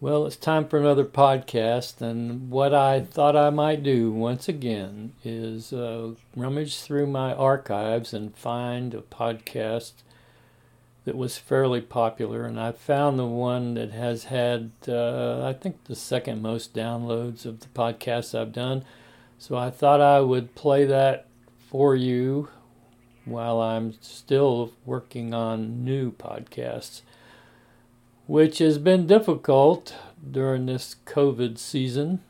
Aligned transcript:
Well, 0.00 0.26
it's 0.26 0.36
time 0.36 0.68
for 0.68 0.78
another 0.78 1.04
podcast, 1.04 2.00
and 2.00 2.52
what 2.52 2.72
I 2.72 3.00
thought 3.00 3.34
I 3.34 3.50
might 3.50 3.82
do 3.82 4.12
once 4.12 4.48
again 4.48 5.14
is 5.24 5.72
uh, 5.72 6.12
rummage 6.36 6.78
through 6.78 7.08
my 7.08 7.34
archives 7.34 8.14
and 8.14 8.36
find 8.36 8.94
a 8.94 9.00
podcast 9.00 9.94
that 11.04 11.16
was 11.16 11.36
fairly 11.36 11.80
popular. 11.80 12.44
And 12.44 12.60
I 12.60 12.70
found 12.70 13.18
the 13.18 13.26
one 13.26 13.74
that 13.74 13.90
has 13.90 14.26
had, 14.26 14.70
uh, 14.86 15.44
I 15.44 15.52
think, 15.52 15.82
the 15.86 15.96
second 15.96 16.42
most 16.42 16.74
downloads 16.74 17.44
of 17.44 17.58
the 17.58 17.66
podcasts 17.66 18.38
I've 18.38 18.52
done. 18.52 18.84
So 19.36 19.56
I 19.56 19.68
thought 19.68 20.00
I 20.00 20.20
would 20.20 20.54
play 20.54 20.84
that 20.84 21.26
for 21.68 21.96
you 21.96 22.50
while 23.24 23.60
I'm 23.60 23.94
still 24.00 24.74
working 24.86 25.34
on 25.34 25.84
new 25.84 26.12
podcasts 26.12 27.00
which 28.28 28.58
has 28.58 28.76
been 28.76 29.06
difficult 29.06 29.94
during 30.30 30.66
this 30.66 30.96
COVID 31.06 31.56
season, 31.56 32.22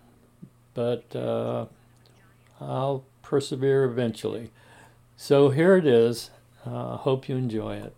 but 0.73 1.05
uh, 1.15 1.67
I'll 2.61 3.05
persevere 3.21 3.83
eventually. 3.83 4.53
So 5.17 5.51
here 5.51 5.77
it 5.77 5.85
is. 5.85 6.31
Uh, 6.65 6.99
hope 6.99 7.29
you 7.29 7.37
enjoy 7.37 7.83
it. 7.83 7.97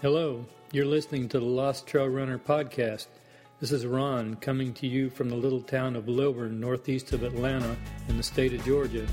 Hello, 0.00 0.46
you're 0.72 0.86
listening 0.86 1.28
to 1.28 1.38
the 1.38 1.44
Lost 1.44 1.86
Trail 1.86 2.08
Runner 2.08 2.38
podcast. 2.38 3.08
This 3.60 3.70
is 3.70 3.84
Ron 3.84 4.36
coming 4.36 4.72
to 4.74 4.86
you 4.86 5.10
from 5.10 5.28
the 5.28 5.36
little 5.36 5.60
town 5.60 5.94
of 5.94 6.08
Lilburn, 6.08 6.58
northeast 6.58 7.12
of 7.12 7.22
Atlanta, 7.22 7.76
in 8.08 8.16
the 8.16 8.22
state 8.22 8.54
of 8.54 8.64
Georgia. 8.64 9.06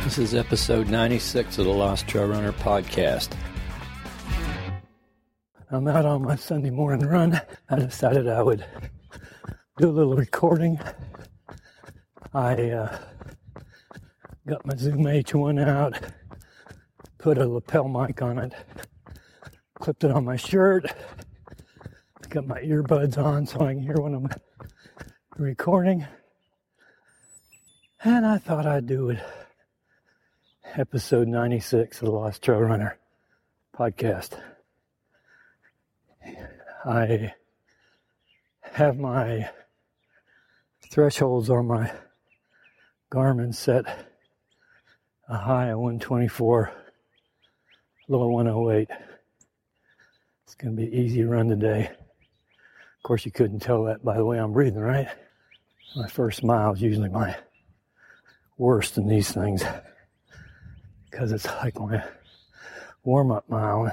This 0.05 0.19
is 0.19 0.35
episode 0.35 0.91
96 0.91 1.57
of 1.57 1.65
the 1.65 1.71
Lost 1.71 2.07
Trail 2.07 2.29
Runner 2.29 2.53
podcast. 2.53 3.31
I'm 5.71 5.89
out 5.89 6.05
on 6.05 6.21
my 6.21 6.37
Sunday 6.37 6.69
morning 6.69 7.09
run. 7.09 7.41
I 7.71 7.77
decided 7.77 8.29
I 8.29 8.43
would 8.43 8.67
do 9.79 9.89
a 9.89 9.91
little 9.91 10.15
recording. 10.15 10.79
I 12.35 12.71
uh, 12.71 12.99
got 14.47 14.67
my 14.67 14.77
Zoom 14.77 15.05
H1 15.05 15.67
out 15.67 15.99
put 17.25 17.39
a 17.39 17.49
lapel 17.49 17.89
mic 17.89 18.21
on 18.21 18.37
it, 18.37 18.53
clipped 19.81 20.05
it 20.05 20.11
on 20.11 20.27
my 20.27 20.37
shirt, 20.37 20.85
got 22.29 22.47
my 22.47 22.61
earbuds 22.61 23.17
on 23.17 23.47
so 23.47 23.61
I 23.61 23.73
can 23.73 23.83
hear 23.83 23.95
when 23.95 24.15
I'm 24.15 24.29
recording. 25.39 26.07
And 28.03 28.27
I 28.27 28.37
thought 28.37 28.67
I'd 28.67 28.87
do 28.87 29.09
it. 29.09 29.21
Episode 30.75 31.27
96 31.27 32.03
of 32.03 32.05
the 32.05 32.13
Lost 32.13 32.43
Trail 32.43 32.61
Runner 32.61 32.99
podcast. 33.75 34.39
I 36.85 37.33
have 38.61 38.99
my 38.99 39.49
thresholds 40.91 41.49
on 41.49 41.69
my 41.69 41.91
Garmin 43.11 43.55
set 43.55 43.87
a 45.27 45.39
high 45.39 45.69
of 45.69 45.79
124 45.79 46.84
lower 48.09 48.29
108. 48.29 48.89
It's 50.45 50.55
going 50.55 50.77
to 50.77 50.83
be 50.83 50.89
an 50.89 50.95
easy 50.95 51.25
run 51.25 51.49
today. 51.49 51.87
Of 51.87 53.03
course, 53.03 53.25
you 53.25 53.33
couldn't 53.33 53.61
tell 53.61 53.85
that 53.85 54.05
by 54.05 54.17
the 54.17 54.25
way 54.25 54.39
I'm 54.39 54.53
breathing, 54.53 54.81
right? 54.81 55.09
My 55.97 56.09
first 56.09 56.43
mile 56.43 56.73
is 56.73 56.83
usually 56.83 57.09
my 57.09 57.37
worst 58.59 58.99
in 58.99 59.09
these 59.09 59.33
things 59.33 59.63
because 61.11 61.33
it's 61.33 61.47
like 61.47 61.79
my 61.79 62.03
warm 63.05 63.31
up 63.31 63.49
mile. 63.49 63.87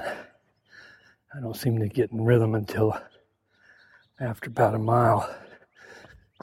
I 1.34 1.40
don't 1.40 1.56
seem 1.56 1.78
to 1.78 1.88
get 1.88 2.12
in 2.12 2.24
rhythm 2.24 2.54
until 2.54 2.98
after 4.20 4.50
about 4.50 4.74
a 4.74 4.78
mile. 4.78 5.34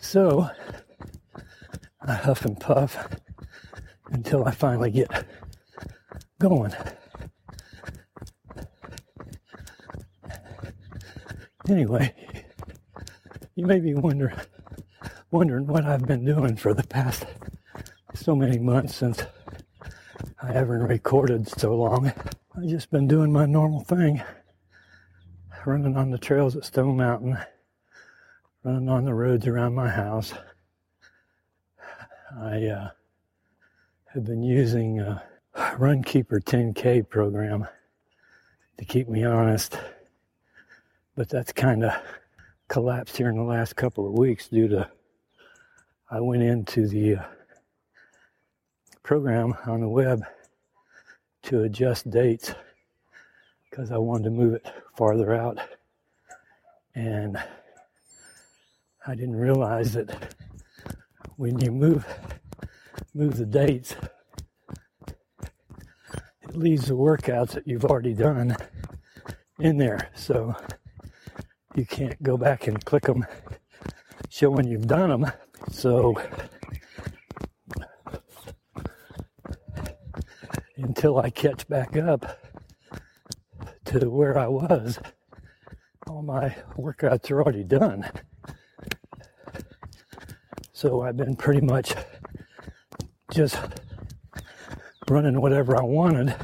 So 0.01 0.49
I 2.01 2.13
huff 2.13 2.45
and 2.45 2.59
puff 2.59 2.97
until 4.11 4.45
I 4.45 4.51
finally 4.51 4.91
get 4.91 5.25
going. 6.39 6.73
Anyway, 11.69 12.11
you 13.53 13.63
may 13.67 13.79
be 13.79 13.93
wonder, 13.93 14.33
wondering 15.29 15.67
what 15.67 15.85
I've 15.85 16.07
been 16.07 16.25
doing 16.25 16.55
for 16.55 16.73
the 16.73 16.83
past 16.83 17.27
so 18.15 18.35
many 18.35 18.57
months 18.57 18.95
since 18.95 19.21
I 20.41 20.51
haven't 20.51 20.81
recorded 20.81 21.47
so 21.47 21.75
long. 21.75 22.11
I've 22.57 22.67
just 22.67 22.89
been 22.89 23.07
doing 23.07 23.31
my 23.31 23.45
normal 23.45 23.81
thing 23.81 24.23
running 25.63 25.95
on 25.95 26.09
the 26.09 26.17
trails 26.17 26.55
at 26.55 26.65
Stone 26.65 26.97
Mountain, 26.97 27.37
running 28.63 28.89
on 28.89 29.05
the 29.05 29.13
roads 29.13 29.45
around 29.45 29.75
my 29.75 29.89
house. 29.89 30.33
I 32.35 32.65
uh, 32.65 32.89
have 34.13 34.25
been 34.25 34.41
using 34.41 35.01
a 35.01 35.21
Runkeeper 35.55 36.41
10K 36.43 37.07
program 37.07 37.67
to 38.79 38.85
keep 38.85 39.07
me 39.07 39.23
honest 39.23 39.77
but 41.15 41.29
that's 41.29 41.51
kind 41.51 41.83
of 41.83 41.93
collapsed 42.67 43.17
here 43.17 43.29
in 43.29 43.35
the 43.35 43.43
last 43.43 43.75
couple 43.75 44.07
of 44.07 44.13
weeks 44.13 44.47
due 44.47 44.67
to 44.67 44.89
I 46.11 46.19
went 46.19 46.41
into 46.41 46.87
the 46.87 47.17
uh, 47.17 47.23
program 49.03 49.55
on 49.67 49.81
the 49.81 49.89
web 49.89 50.23
to 51.43 51.63
adjust 51.63 52.09
dates 52.09 52.53
because 53.69 53.91
I 53.91 53.97
wanted 53.97 54.25
to 54.25 54.29
move 54.31 54.53
it 54.55 54.67
farther 54.95 55.33
out. 55.33 55.59
And 56.95 57.37
I 59.05 59.15
didn't 59.15 59.35
realize 59.35 59.93
that 59.93 60.35
when 61.37 61.59
you 61.59 61.71
move 61.71 62.05
move 63.13 63.37
the 63.37 63.45
dates 63.45 63.95
it 66.41 66.55
leaves 66.55 66.87
the 66.87 66.95
workouts 66.95 67.51
that 67.51 67.67
you've 67.67 67.85
already 67.85 68.13
done 68.13 68.55
in 69.59 69.77
there. 69.77 70.09
So 70.15 70.55
you 71.75 71.85
can't 71.85 72.21
go 72.23 72.37
back 72.37 72.67
and 72.67 72.83
click 72.83 73.03
them 73.03 73.25
showing 74.29 74.67
you've 74.67 74.87
done 74.87 75.09
them. 75.09 75.31
So 75.71 76.15
until 80.77 81.19
I 81.19 81.29
catch 81.29 81.67
back 81.67 81.95
up 81.95 82.39
to 83.85 84.09
where 84.09 84.37
I 84.37 84.47
was, 84.47 84.99
all 86.07 86.21
my 86.21 86.55
workouts 86.77 87.29
are 87.31 87.41
already 87.41 87.63
done. 87.63 88.09
So 90.73 91.01
I've 91.01 91.17
been 91.17 91.35
pretty 91.35 91.61
much 91.61 91.93
just 93.31 93.59
running 95.09 95.39
whatever 95.39 95.77
I 95.77 95.83
wanted 95.83 96.35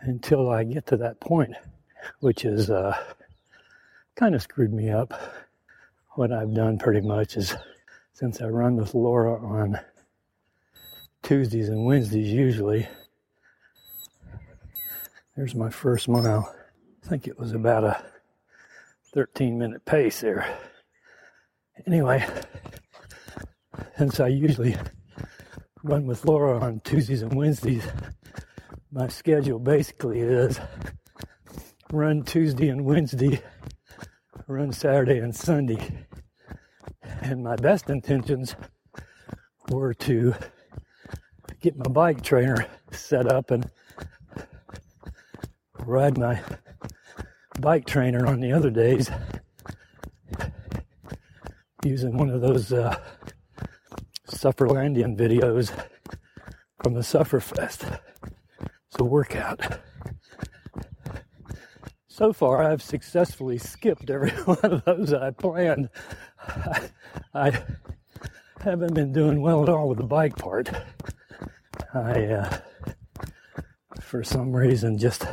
until 0.00 0.50
I 0.50 0.64
get 0.64 0.86
to 0.86 0.96
that 0.96 1.20
point 1.20 1.54
which 2.20 2.44
is 2.44 2.70
uh, 2.70 2.96
kind 4.16 4.34
of 4.34 4.42
screwed 4.42 4.72
me 4.72 4.90
up. 4.90 5.12
What 6.14 6.32
I've 6.32 6.54
done 6.54 6.78
pretty 6.78 7.00
much 7.00 7.36
is 7.36 7.54
since 8.12 8.40
I 8.40 8.46
run 8.46 8.76
with 8.76 8.94
Laura 8.94 9.40
on 9.40 9.78
Tuesdays 11.22 11.68
and 11.68 11.84
Wednesdays 11.84 12.32
usually, 12.32 12.88
there's 15.36 15.54
my 15.54 15.70
first 15.70 16.08
mile. 16.08 16.52
I 17.04 17.08
think 17.08 17.28
it 17.28 17.38
was 17.38 17.52
about 17.52 17.84
a 17.84 18.02
13 19.14 19.58
minute 19.58 19.84
pace 19.84 20.20
there. 20.20 20.58
Anyway, 21.86 22.26
since 23.96 24.18
I 24.20 24.28
usually 24.28 24.76
run 25.84 26.06
with 26.06 26.24
Laura 26.24 26.58
on 26.60 26.80
Tuesdays 26.80 27.22
and 27.22 27.34
Wednesdays, 27.34 27.86
my 28.90 29.06
schedule 29.08 29.58
basically 29.58 30.20
is 30.20 30.58
run 31.92 32.22
Tuesday 32.22 32.68
and 32.68 32.84
Wednesday, 32.84 33.40
run 34.46 34.72
Saturday 34.72 35.18
and 35.18 35.34
Sunday. 35.34 36.06
And 37.22 37.42
my 37.42 37.56
best 37.56 37.88
intentions 37.88 38.54
were 39.70 39.94
to 39.94 40.34
get 41.60 41.76
my 41.76 41.88
bike 41.88 42.22
trainer 42.22 42.66
set 42.92 43.30
up 43.30 43.50
and 43.50 43.70
ride 45.80 46.18
my 46.18 46.40
bike 47.60 47.86
trainer 47.86 48.26
on 48.26 48.40
the 48.40 48.52
other 48.52 48.70
days 48.70 49.10
using 51.84 52.16
one 52.16 52.28
of 52.28 52.40
those 52.40 52.72
uh, 52.72 52.96
Sufferlandrian 54.28 55.16
videos 55.16 55.72
from 56.82 56.94
the 56.94 57.00
Sufferfest. 57.00 57.98
It's 58.62 59.00
a 59.00 59.04
workout. 59.04 59.80
So 62.18 62.32
far 62.32 62.64
I've 62.64 62.82
successfully 62.82 63.58
skipped 63.58 64.10
every 64.10 64.30
one 64.44 64.58
of 64.64 64.84
those 64.84 65.12
I 65.12 65.30
planned. 65.30 65.88
I, 66.44 66.88
I 67.32 67.62
haven't 68.60 68.94
been 68.94 69.12
doing 69.12 69.40
well 69.40 69.62
at 69.62 69.68
all 69.68 69.88
with 69.88 69.98
the 69.98 70.04
bike 70.04 70.36
part. 70.36 70.68
I, 71.94 72.24
uh, 72.24 72.58
for 74.00 74.24
some 74.24 74.50
reason, 74.50 74.98
just 74.98 75.26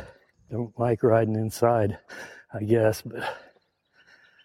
don't 0.48 0.78
like 0.78 1.02
riding 1.02 1.34
inside, 1.34 1.98
I 2.54 2.62
guess, 2.62 3.02
but 3.02 3.36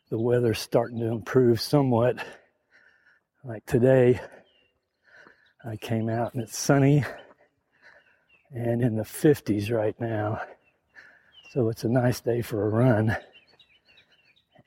the 0.10 0.18
weather's 0.18 0.58
starting 0.58 0.98
to 0.98 1.12
improve 1.12 1.62
somewhat. 1.62 2.26
Like 3.44 3.68
today, 3.68 4.20
I 5.64 5.76
came 5.76 6.10
out 6.10 6.34
and 6.34 6.42
it's 6.42 6.58
sunny 6.58 7.06
and 8.52 8.82
in 8.82 8.96
the 8.96 9.04
50s 9.04 9.72
right 9.72 9.96
now. 10.02 10.42
So 11.53 11.68
it's 11.68 11.83
a 11.83 11.89
nice 11.89 12.21
day 12.21 12.42
for 12.42 12.65
a 12.65 12.69
run 12.69 13.13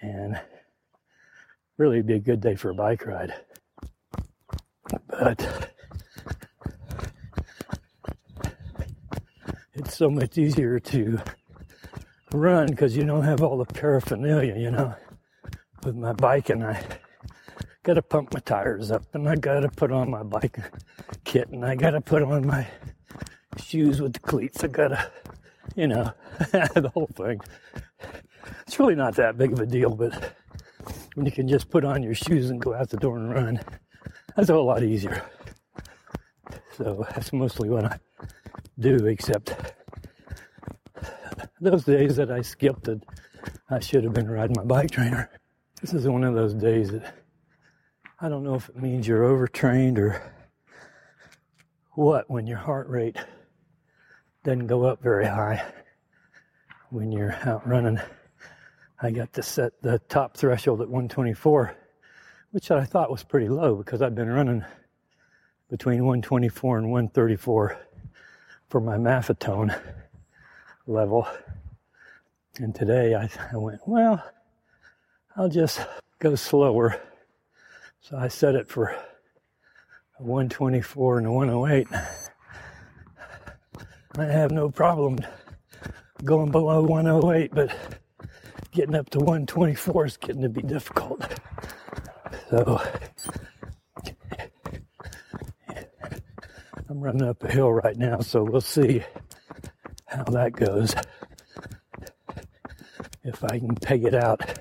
and 0.03 0.39
really 1.79 2.03
be 2.03 2.13
a 2.13 2.19
good 2.19 2.43
day 2.43 2.57
for 2.57 2.69
a 2.69 2.75
bike 2.75 3.07
ride. 3.07 3.33
But 5.09 5.71
it's 9.73 9.97
so 9.97 10.11
much 10.11 10.37
easier 10.37 10.79
to 10.79 11.21
run 12.35 12.67
because 12.67 12.95
you 12.95 13.05
don't 13.05 13.25
have 13.25 13.43
all 13.43 13.57
the 13.57 13.65
paraphernalia, 13.65 14.55
you 14.57 14.71
know, 14.71 14.95
with 15.87 15.97
my 15.97 16.13
bike 16.13 16.51
and 16.51 16.63
I 16.63 16.85
gotta 17.83 18.03
pump 18.03 18.35
my 18.35 18.41
tires 18.41 18.91
up 18.91 19.07
and 19.15 19.27
I 19.27 19.37
gotta 19.37 19.71
put 19.71 19.91
on 19.91 20.11
my 20.11 20.23
bike 20.23 20.59
kit 21.25 21.49
and 21.49 21.65
I 21.65 21.77
gotta 21.77 22.03
put 22.03 22.23
on 22.23 22.47
my 22.47 22.67
shoes 23.57 24.03
with 24.03 24.13
the 24.13 24.21
cleats. 24.21 24.63
I 24.63 24.67
gotta, 24.67 25.11
you 25.75 25.87
know, 25.87 26.13
the 26.39 26.91
whole 26.95 27.09
thing. 27.15 27.41
It's 28.67 28.79
really 28.79 28.95
not 28.95 29.17
that 29.17 29.39
big 29.39 29.53
of 29.53 29.61
a 29.61 29.67
deal, 29.67 29.95
but 29.95 30.35
when 31.15 31.27
you 31.27 31.33
can 31.33 31.49
just 31.49 31.71
put 31.71 31.85
on 31.85 32.03
your 32.03 32.15
shoes 32.15 32.51
and 32.51 32.61
go 32.61 32.75
out 32.75 32.91
the 32.91 32.97
door 32.97 33.19
and 33.19 33.33
run, 33.33 33.61
that's 34.37 34.49
a 34.49 34.55
whole 34.55 34.67
lot 34.67 34.83
easier. 34.83 35.23
So 36.77 37.07
that's 37.11 37.33
mostly 37.33 37.69
what 37.69 37.85
I 37.85 37.99
do, 38.79 39.07
except 39.07 39.55
those 41.61 41.85
days 41.85 42.17
that 42.17 42.31
I 42.31 42.43
skipped 42.43 42.89
it, 42.89 43.03
I 43.71 43.81
should 43.81 44.05
have 44.05 44.13
been 44.13 44.29
riding 44.29 44.57
my 44.57 44.65
bike 44.65 44.91
trainer. 44.91 45.31
This 45.81 45.95
is 45.95 46.07
one 46.09 46.25
of 46.25 46.35
those 46.35 46.55
days 46.55 46.91
that 46.91 47.15
I 48.21 48.29
don't 48.29 48.45
know 48.45 48.55
if 48.55 48.69
it 48.69 48.77
means 48.77 49.07
you're 49.07 49.25
overtrained 49.25 49.99
or 49.99 50.21
what 51.93 52.29
when 52.29 52.47
your 52.47 52.59
heart 52.59 52.89
rate 52.89 53.17
doesn't 54.45 54.67
go 54.67 54.85
up 54.85 55.03
very 55.03 55.25
high 55.25 55.65
when 56.91 57.11
you're 57.11 57.35
out 57.47 57.67
running. 57.67 57.99
I 59.01 59.11
got 59.11 59.33
to 59.33 59.43
set 59.43 59.73
the 59.81 59.99
top 60.01 60.37
threshold 60.37 60.83
at 60.83 60.89
124, 60.89 61.75
which 62.51 62.71
I 62.71 62.85
thought 62.85 63.11
was 63.11 63.25
pretty 63.25 63.49
low 63.49 63.75
because 63.77 64.03
I've 64.03 64.15
been 64.15 64.29
running 64.29 64.63
between 65.71 66.05
124 66.05 66.79
and 66.79 66.91
134 66.91 67.79
for 68.69 68.81
my 68.83 68.99
maffetone 68.99 69.75
level. 70.87 71.27
And 72.59 72.75
today 72.75 73.15
I, 73.15 73.31
I 73.51 73.57
went, 73.57 73.81
well, 73.87 74.23
I'll 75.37 75.49
just 75.49 75.81
go 76.19 76.35
slower. 76.35 77.01
So 78.03 78.19
I 78.19 78.29
set 78.29 78.55
it 78.55 78.69
for 78.69 78.95
124 80.19 81.19
and 81.19 81.27
a 81.27 81.33
108. 81.33 81.89
I 84.17 84.27
have 84.27 84.53
no 84.53 84.71
problem 84.71 85.19
going 86.25 86.53
below 86.53 86.83
108, 86.83 87.51
but 87.53 87.77
getting 88.71 88.95
up 88.95 89.11
to 89.11 89.19
124 89.19 90.07
is 90.07 90.17
getting 90.17 90.43
to 90.43 90.49
be 90.49 90.63
difficult. 90.63 91.27
So 92.49 92.81
I'm 96.89 97.01
running 97.01 97.23
up 97.23 97.43
a 97.43 97.51
hill 97.51 97.73
right 97.73 97.97
now, 97.97 98.21
so 98.21 98.45
we'll 98.45 98.61
see 98.61 99.03
how 100.07 100.23
that 100.25 100.53
goes. 100.53 100.95
If 103.25 103.43
I 103.43 103.59
can 103.59 103.75
peg 103.75 104.05
it 104.05 104.15
out 104.15 104.59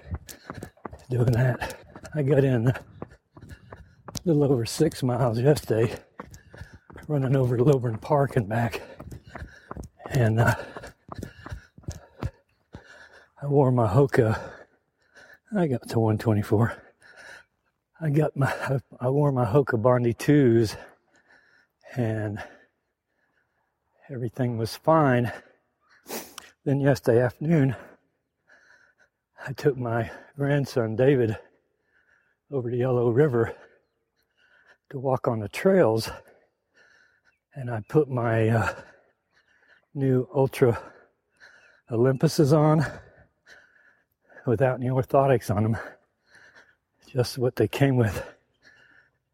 doing 1.11 1.31
that. 1.33 1.75
I 2.15 2.23
got 2.23 2.44
in 2.44 2.69
a 2.69 2.79
little 4.25 4.44
over 4.45 4.65
six 4.65 5.03
miles 5.03 5.39
yesterday, 5.39 5.95
running 7.07 7.35
over 7.35 7.59
Lilburn 7.59 7.99
Park 7.99 8.35
and 8.35 8.49
back 8.49 8.81
and 10.13 10.39
uh, 10.39 10.54
I 13.42 13.48
wore 13.48 13.71
my 13.71 13.88
Hoka. 13.88 14.39
I 15.56 15.68
got 15.68 15.89
to 15.89 16.00
124. 16.00 16.74
I 18.01 18.10
got 18.10 18.36
my 18.38 18.54
I 19.00 19.10
wore 19.10 19.31
my 19.31 19.45
Hoka 19.45 19.81
Bondi 19.81 20.13
twos, 20.13 20.75
and 21.95 22.38
everything 24.10 24.57
was 24.57 24.75
fine. 24.75 25.31
Then 26.63 26.80
yesterday 26.80 27.21
afternoon, 27.21 27.75
I 29.48 29.54
took 29.54 29.77
my 29.77 30.12
grandson 30.38 30.95
David 30.95 31.38
over 32.51 32.69
to 32.69 32.77
Yellow 32.77 33.09
River 33.09 33.56
to 34.92 35.00
walk 35.00 35.27
on 35.27 35.39
the 35.39 35.50
trails, 35.50 36.09
and 37.56 37.71
I 37.71 37.81
put 37.89 38.09
my 38.09 38.50
uh, 38.50 38.74
new 39.94 40.28
Altra 40.34 40.80
Olympuses 41.92 42.57
on 42.57 42.86
without 44.45 44.80
any 44.80 44.90
orthotics 44.90 45.54
on 45.54 45.63
them. 45.63 45.78
Just 47.07 47.38
what 47.38 47.56
they 47.56 47.68
came 47.68 47.95
with. 47.98 48.24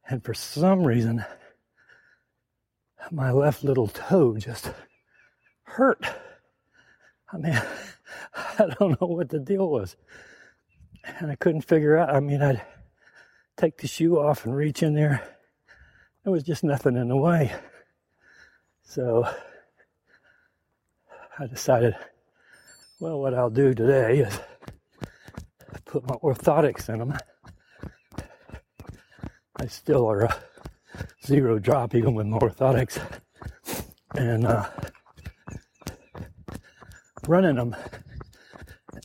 And 0.07 0.23
for 0.23 0.33
some 0.33 0.83
reason, 0.83 1.23
my 3.11 3.31
left 3.31 3.63
little 3.63 3.87
toe 3.87 4.37
just 4.37 4.71
hurt. 5.63 6.05
I 7.31 7.37
mean, 7.37 7.61
I 8.35 8.67
don't 8.77 8.99
know 8.99 9.07
what 9.07 9.29
the 9.29 9.39
deal 9.39 9.69
was. 9.69 9.95
And 11.03 11.31
I 11.31 11.35
couldn't 11.35 11.61
figure 11.61 11.97
out. 11.97 12.13
I 12.13 12.19
mean, 12.19 12.41
I'd 12.41 12.61
take 13.55 13.77
the 13.77 13.87
shoe 13.87 14.19
off 14.19 14.45
and 14.45 14.55
reach 14.55 14.83
in 14.83 14.93
there. 14.93 15.23
There 16.23 16.33
was 16.33 16.43
just 16.43 16.63
nothing 16.63 16.97
in 16.97 17.07
the 17.07 17.15
way. 17.15 17.53
So 18.83 19.25
I 21.41 21.47
decided, 21.47 21.95
well, 22.99 23.21
what 23.21 23.33
I'll 23.33 23.49
do 23.49 23.73
today 23.73 24.19
is 24.19 24.39
put 25.85 26.05
my 26.05 26.15
orthotics 26.15 26.89
in 26.89 26.99
them. 26.99 27.17
I 29.55 29.67
still 29.67 30.05
are 30.09 30.23
a 30.23 30.35
zero 31.25 31.57
drop 31.57 31.95
even 31.95 32.13
with 32.13 32.27
my 32.27 32.39
orthotics. 32.39 32.99
And 34.15 34.45
uh, 34.45 34.69
running 37.25 37.55
them. 37.55 37.73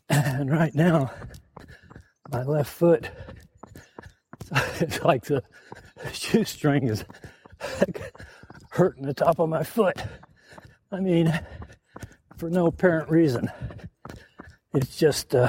And 0.08 0.50
right 0.50 0.74
now, 0.74 1.12
my 2.32 2.42
left 2.42 2.70
foot, 2.72 3.10
it's 4.80 5.00
like 5.02 5.24
the 5.26 5.44
shoestring 6.12 6.88
is 6.88 7.04
hurting 8.70 9.06
the 9.06 9.14
top 9.14 9.38
of 9.38 9.48
my 9.48 9.62
foot. 9.62 10.02
I 10.90 10.98
mean, 10.98 11.32
for 12.44 12.50
no 12.50 12.66
apparent 12.66 13.08
reason. 13.08 13.50
It's 14.74 14.98
just 14.98 15.34
uh, 15.34 15.48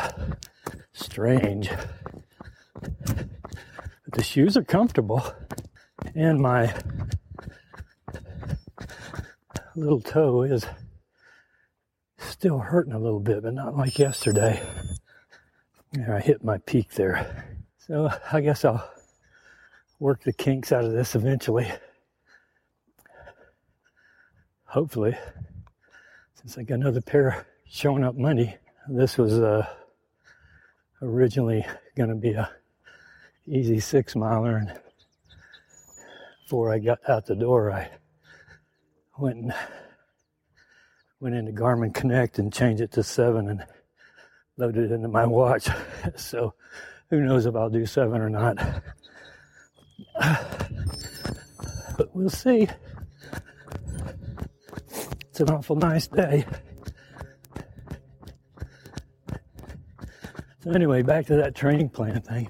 strange. 0.93 1.69
But 2.79 4.13
the 4.13 4.23
shoes 4.23 4.55
are 4.55 4.63
comfortable, 4.63 5.21
and 6.15 6.39
my 6.39 6.73
little 9.75 9.99
toe 9.99 10.43
is 10.43 10.65
still 12.17 12.59
hurting 12.59 12.93
a 12.93 12.99
little 12.99 13.19
bit, 13.19 13.43
but 13.43 13.53
not 13.53 13.75
like 13.75 13.99
yesterday. 13.99 14.65
There, 15.91 16.15
I 16.15 16.21
hit 16.21 16.45
my 16.45 16.59
peak 16.59 16.93
there. 16.93 17.57
So 17.77 18.09
I 18.31 18.39
guess 18.39 18.63
I'll 18.63 18.89
work 19.99 20.23
the 20.23 20.31
kinks 20.31 20.71
out 20.71 20.85
of 20.85 20.93
this 20.93 21.13
eventually. 21.13 21.69
Hopefully 24.63 25.17
since 26.45 26.59
I 26.59 26.63
got 26.63 26.75
another 26.75 27.01
pair 27.01 27.47
showing 27.67 28.03
up 28.03 28.15
Monday. 28.15 28.59
This 28.87 29.17
was 29.17 29.33
uh, 29.33 29.65
originally 31.01 31.65
going 31.97 32.09
to 32.09 32.15
be 32.15 32.33
a 32.33 32.51
easy 33.47 33.79
six 33.79 34.15
miler, 34.15 34.57
and 34.57 34.79
before 36.43 36.71
I 36.71 36.77
got 36.77 36.99
out 37.09 37.25
the 37.25 37.35
door, 37.35 37.71
I 37.71 37.89
went 39.17 39.37
and 39.37 39.53
went 41.19 41.33
into 41.33 41.51
Garmin 41.51 41.95
Connect 41.95 42.37
and 42.37 42.53
changed 42.53 42.79
it 42.79 42.91
to 42.91 43.01
seven 43.01 43.49
and 43.49 43.65
loaded 44.55 44.91
it 44.91 44.93
into 44.93 45.07
my 45.07 45.25
watch. 45.25 45.67
so 46.15 46.53
who 47.09 47.21
knows 47.21 47.47
if 47.47 47.55
I'll 47.55 47.71
do 47.71 47.87
seven 47.87 48.21
or 48.21 48.29
not. 48.29 48.57
But 51.97 52.13
we'll 52.13 52.29
see. 52.29 52.67
It's 55.35 55.41
an 55.41 55.49
awful 55.49 55.75
nice 55.75 56.07
day. 56.07 56.45
So, 60.63 60.71
anyway, 60.71 61.01
back 61.01 61.25
to 61.25 61.35
that 61.35 61.53
training 61.53 61.89
plan 61.89 62.21
thing. 62.21 62.47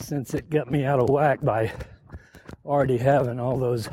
Since 0.00 0.34
it 0.34 0.48
got 0.48 0.70
me 0.70 0.84
out 0.84 1.00
of 1.00 1.10
whack 1.10 1.40
by 1.42 1.72
already 2.64 2.98
having 2.98 3.40
all 3.40 3.58
those 3.58 3.88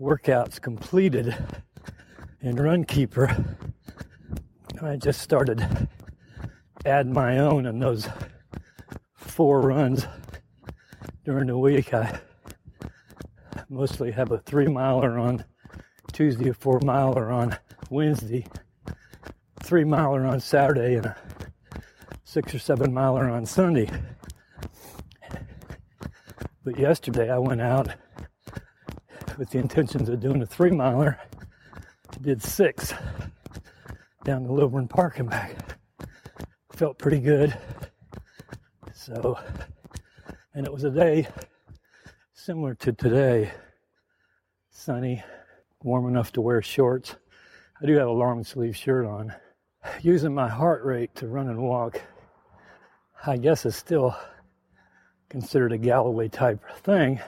workouts 0.00 0.60
completed 0.60 1.36
in 2.40 2.54
Runkeeper, 2.54 3.56
I 4.80 4.94
just 4.94 5.20
started 5.20 5.88
adding 6.86 7.12
my 7.12 7.38
own 7.38 7.66
in 7.66 7.80
those 7.80 8.08
four 9.16 9.62
runs 9.62 10.06
during 11.24 11.48
the 11.48 11.58
week. 11.58 11.92
I 11.92 12.20
mostly 13.70 14.10
have 14.10 14.32
a 14.32 14.38
three 14.38 14.66
miler 14.66 15.16
on 15.16 15.44
Tuesday, 16.12 16.48
a 16.48 16.54
four 16.54 16.80
miler 16.82 17.30
on 17.30 17.56
Wednesday, 17.88 18.44
three 19.62 19.84
miler 19.84 20.26
on 20.26 20.40
Saturday, 20.40 20.96
and 20.96 21.06
a 21.06 21.16
six 22.24 22.52
or 22.52 22.58
seven 22.58 22.92
miler 22.92 23.30
on 23.30 23.46
Sunday. 23.46 23.88
But 26.64 26.78
yesterday 26.78 27.30
I 27.30 27.38
went 27.38 27.60
out 27.60 27.94
with 29.38 29.50
the 29.50 29.58
intentions 29.58 30.08
of 30.08 30.20
doing 30.20 30.42
a 30.42 30.46
three 30.46 30.72
miler, 30.72 31.18
did 32.20 32.42
six 32.42 32.92
down 34.24 34.44
to 34.44 34.52
Lilburn 34.52 34.88
Park 34.88 35.20
and 35.20 35.30
back. 35.30 35.78
Felt 36.72 36.98
pretty 36.98 37.20
good. 37.20 37.56
So, 38.92 39.38
and 40.54 40.66
it 40.66 40.72
was 40.72 40.84
a 40.84 40.90
day 40.90 41.28
similar 42.50 42.74
to 42.74 42.92
today 42.92 43.48
sunny, 44.70 45.22
warm 45.84 46.08
enough 46.08 46.32
to 46.32 46.40
wear 46.40 46.60
shorts. 46.60 47.14
I 47.80 47.86
do 47.86 47.96
have 47.96 48.08
a 48.08 48.10
long 48.10 48.42
sleeve 48.42 48.76
shirt 48.76 49.06
on. 49.06 49.32
Using 50.02 50.34
my 50.34 50.48
heart 50.48 50.82
rate 50.84 51.14
to 51.14 51.28
run 51.28 51.46
and 51.46 51.62
walk, 51.62 52.02
I 53.24 53.36
guess 53.36 53.64
is 53.66 53.76
still 53.76 54.16
considered 55.28 55.70
a 55.70 55.78
Galloway 55.78 56.26
type 56.26 56.58
thing, 56.78 57.20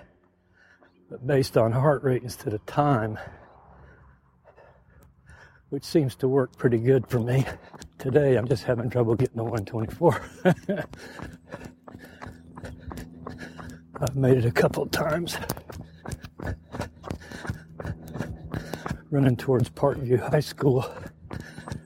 but 1.09 1.25
based 1.25 1.57
on 1.57 1.71
heart 1.71 2.03
rate 2.03 2.25
instead 2.25 2.53
of 2.53 2.67
time, 2.67 3.17
which 5.69 5.85
seems 5.85 6.17
to 6.17 6.27
work 6.27 6.57
pretty 6.57 6.79
good 6.79 7.07
for 7.07 7.21
me. 7.21 7.47
Today 7.99 8.35
I'm 8.35 8.49
just 8.49 8.65
having 8.65 8.91
trouble 8.91 9.15
getting 9.15 9.37
to 9.37 9.45
124. 9.45 10.21
I've 14.03 14.17
made 14.17 14.37
it 14.37 14.45
a 14.45 14.51
couple 14.51 14.85
times. 14.87 15.37
Running 19.13 19.37
towards 19.37 19.71
Parkview 19.71 20.19
High 20.19 20.41
School, 20.41 20.83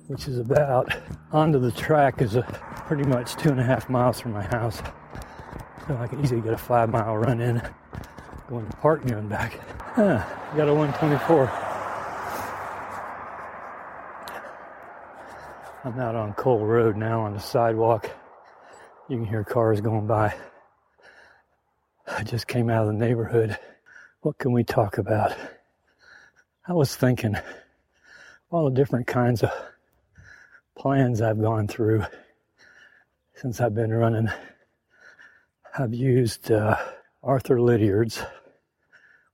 which 0.06 0.26
is 0.26 0.38
about 0.38 0.94
onto 1.30 1.58
the 1.58 1.70
track 1.72 2.22
is 2.22 2.34
a 2.34 2.42
pretty 2.86 3.04
much 3.04 3.36
two 3.36 3.50
and 3.50 3.60
a 3.60 3.62
half 3.62 3.90
miles 3.90 4.18
from 4.18 4.32
my 4.32 4.44
house. 4.44 4.80
So 5.86 5.96
I 5.98 6.06
can 6.06 6.24
easily 6.24 6.40
get 6.40 6.54
a 6.54 6.58
five 6.58 6.88
mile 6.88 7.18
run 7.18 7.38
in 7.42 7.60
going 8.48 8.66
to 8.66 8.76
Parkview 8.78 9.18
and 9.18 9.28
back. 9.28 9.60
Huh, 9.94 10.24
got 10.56 10.68
a 10.68 10.74
124. 10.74 11.50
I'm 15.84 16.00
out 16.00 16.14
on 16.14 16.32
Cole 16.32 16.64
Road 16.64 16.96
now 16.96 17.20
on 17.20 17.34
the 17.34 17.40
sidewalk. 17.40 18.10
You 19.10 19.18
can 19.18 19.26
hear 19.26 19.44
cars 19.44 19.82
going 19.82 20.06
by. 20.06 20.34
I 22.08 22.22
just 22.22 22.46
came 22.46 22.70
out 22.70 22.86
of 22.86 22.92
the 22.92 23.04
neighborhood. 23.04 23.58
What 24.20 24.38
can 24.38 24.52
we 24.52 24.62
talk 24.62 24.98
about? 24.98 25.36
I 26.66 26.72
was 26.72 26.94
thinking 26.94 27.36
all 28.48 28.70
the 28.70 28.76
different 28.76 29.08
kinds 29.08 29.42
of 29.42 29.50
plans 30.76 31.20
I've 31.20 31.40
gone 31.40 31.66
through 31.66 32.04
since 33.34 33.60
I've 33.60 33.74
been 33.74 33.92
running. 33.92 34.28
I've 35.76 35.94
used 35.94 36.52
uh, 36.52 36.76
Arthur 37.24 37.60
Lydiard's 37.60 38.22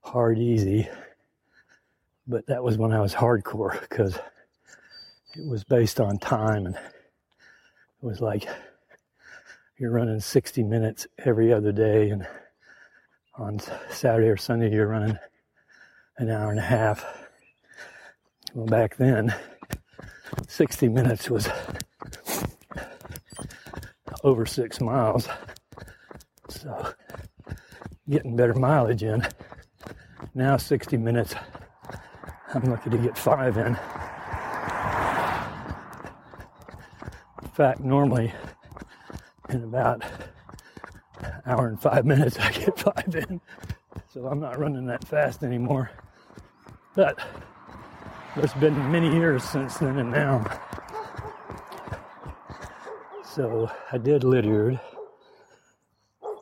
Hard 0.01 0.39
Easy, 0.39 0.89
but 2.27 2.47
that 2.47 2.63
was 2.63 2.79
when 2.79 2.91
I 2.91 3.01
was 3.01 3.13
hardcore 3.13 3.79
because 3.81 4.17
it 5.35 5.47
was 5.47 5.63
based 5.63 5.99
on 5.99 6.17
time 6.17 6.65
and 6.65 6.75
it 6.75 6.81
was 8.01 8.19
like 8.19 8.47
you're 9.77 9.91
running 9.91 10.19
60 10.19 10.63
minutes 10.63 11.05
every 11.19 11.53
other 11.53 11.71
day 11.71 12.09
and 12.09 12.27
on 13.35 13.59
Saturday 13.89 14.27
or 14.27 14.37
Sunday, 14.37 14.71
you're 14.71 14.87
running 14.87 15.17
an 16.17 16.29
hour 16.29 16.51
and 16.51 16.59
a 16.59 16.63
half. 16.63 17.05
Well, 18.53 18.67
back 18.67 18.97
then, 18.97 19.33
60 20.47 20.87
minutes 20.89 21.29
was 21.29 21.49
over 24.23 24.45
six 24.45 24.79
miles. 24.79 25.27
So, 26.49 26.93
getting 28.09 28.35
better 28.35 28.53
mileage 28.53 29.03
in. 29.03 29.25
Now, 30.35 30.57
60 30.57 30.97
minutes, 30.97 31.33
I'm 32.53 32.63
lucky 32.63 32.91
to 32.91 32.97
get 32.97 33.17
five 33.17 33.57
in. 33.57 33.77
In 37.41 37.49
fact, 37.49 37.79
normally, 37.81 38.31
in 39.49 39.63
about 39.63 40.03
hour 41.45 41.67
and 41.67 41.81
five 41.81 42.05
minutes, 42.05 42.37
I 42.39 42.51
get 42.51 42.77
five 42.79 43.15
in. 43.15 43.41
So 44.13 44.27
I'm 44.27 44.39
not 44.39 44.59
running 44.59 44.85
that 44.87 45.07
fast 45.07 45.43
anymore. 45.43 45.91
But 46.95 47.19
it's 48.35 48.53
been 48.53 48.91
many 48.91 49.13
years 49.13 49.43
since 49.43 49.77
then 49.77 49.97
and 49.97 50.11
now. 50.11 50.45
So 53.23 53.69
I 53.91 53.97
did 53.97 54.23
Lydiard. 54.23 54.79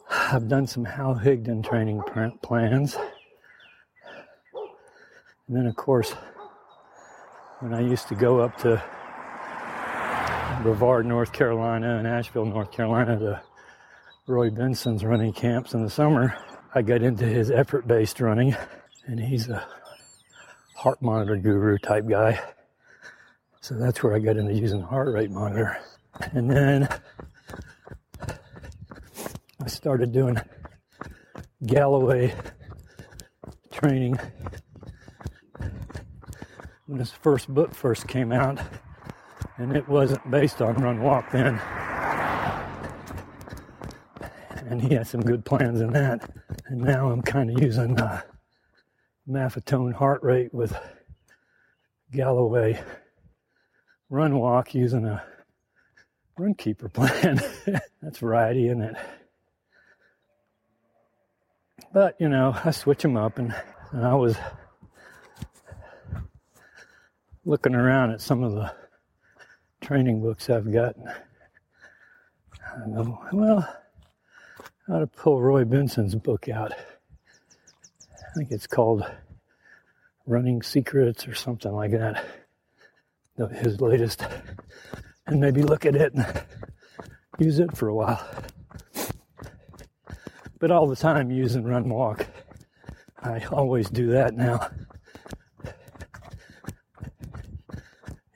I've 0.09 0.47
done 0.47 0.67
some 0.67 0.85
Hal 0.85 1.15
Higdon 1.15 1.63
training 1.63 2.01
plans. 2.41 2.97
And 5.47 5.57
then, 5.57 5.65
of 5.65 5.75
course, 5.75 6.11
when 7.59 7.73
I 7.73 7.81
used 7.81 8.07
to 8.09 8.15
go 8.15 8.39
up 8.39 8.57
to 8.59 8.81
Brevard, 10.63 11.05
North 11.05 11.33
Carolina, 11.33 11.97
and 11.97 12.07
Asheville, 12.07 12.45
North 12.45 12.71
Carolina 12.71 13.19
to 13.19 13.41
Roy 14.27 14.51
Benson's 14.51 15.03
running 15.03 15.33
camps 15.33 15.73
in 15.73 15.81
the 15.81 15.89
summer, 15.89 16.37
I 16.75 16.83
got 16.83 17.01
into 17.01 17.25
his 17.25 17.49
effort 17.49 17.87
based 17.87 18.19
running, 18.21 18.55
and 19.07 19.19
he's 19.19 19.49
a 19.49 19.65
heart 20.75 21.01
monitor 21.01 21.35
guru 21.37 21.79
type 21.79 22.07
guy. 22.07 22.39
So 23.61 23.73
that's 23.75 24.03
where 24.03 24.13
I 24.13 24.19
got 24.19 24.37
into 24.37 24.53
using 24.53 24.81
the 24.81 24.85
heart 24.85 25.11
rate 25.11 25.31
monitor. 25.31 25.75
And 26.33 26.51
then 26.51 26.87
I 29.59 29.67
started 29.67 30.11
doing 30.11 30.37
Galloway 31.65 32.35
training 33.71 34.19
when 36.85 36.99
this 36.99 37.11
first 37.11 37.47
book 37.47 37.73
first 37.73 38.07
came 38.07 38.31
out, 38.31 38.59
and 39.57 39.75
it 39.75 39.89
wasn't 39.89 40.29
based 40.29 40.61
on 40.61 40.75
run 40.75 41.01
walk 41.01 41.31
then 41.31 41.59
and 44.71 44.81
he 44.81 44.93
had 44.93 45.05
some 45.05 45.19
good 45.19 45.43
plans 45.43 45.81
in 45.81 45.91
that. 45.91 46.29
And 46.67 46.79
now 46.79 47.11
I'm 47.11 47.21
kind 47.21 47.51
of 47.51 47.61
using 47.61 47.99
uh, 47.99 48.21
Maffetone 49.29 49.93
heart 49.93 50.23
rate 50.23 50.53
with 50.53 50.73
Galloway 52.13 52.81
run 54.09 54.39
walk 54.39 54.73
using 54.73 55.05
a 55.05 55.21
Runkeeper 56.39 56.91
plan. 56.91 57.41
That's 58.01 58.19
variety, 58.19 58.67
isn't 58.67 58.81
it? 58.81 58.95
But 61.93 62.15
you 62.21 62.29
know, 62.29 62.55
I 62.63 62.71
switch 62.71 63.01
them 63.01 63.17
up, 63.17 63.39
and, 63.39 63.53
and 63.91 64.05
I 64.05 64.15
was 64.15 64.37
looking 67.43 67.75
around 67.75 68.11
at 68.11 68.21
some 68.21 68.41
of 68.41 68.53
the 68.53 68.73
training 69.81 70.21
books 70.21 70.49
I've 70.49 70.71
got. 70.71 70.95
Well, 73.33 73.80
I 74.87 74.93
ought 74.93 74.99
to 74.99 75.07
pull 75.07 75.41
Roy 75.41 75.63
Benson's 75.63 76.15
book 76.15 76.49
out. 76.49 76.73
I 76.73 78.33
think 78.35 78.51
it's 78.51 78.67
called 78.67 79.05
Running 80.25 80.61
Secrets 80.61 81.27
or 81.27 81.35
something 81.35 81.71
like 81.71 81.91
that. 81.91 82.25
His 83.53 83.79
latest. 83.79 84.25
And 85.27 85.39
maybe 85.39 85.63
look 85.63 85.85
at 85.85 85.95
it 85.95 86.13
and 86.13 86.43
use 87.39 87.59
it 87.59 87.75
for 87.77 87.87
a 87.87 87.95
while. 87.95 88.25
But 90.59 90.71
all 90.71 90.87
the 90.87 90.95
time 90.95 91.31
use 91.31 91.55
and 91.55 91.67
run 91.67 91.89
walk. 91.89 92.25
I 93.21 93.45
always 93.45 93.89
do 93.89 94.07
that 94.11 94.35
now. 94.35 94.67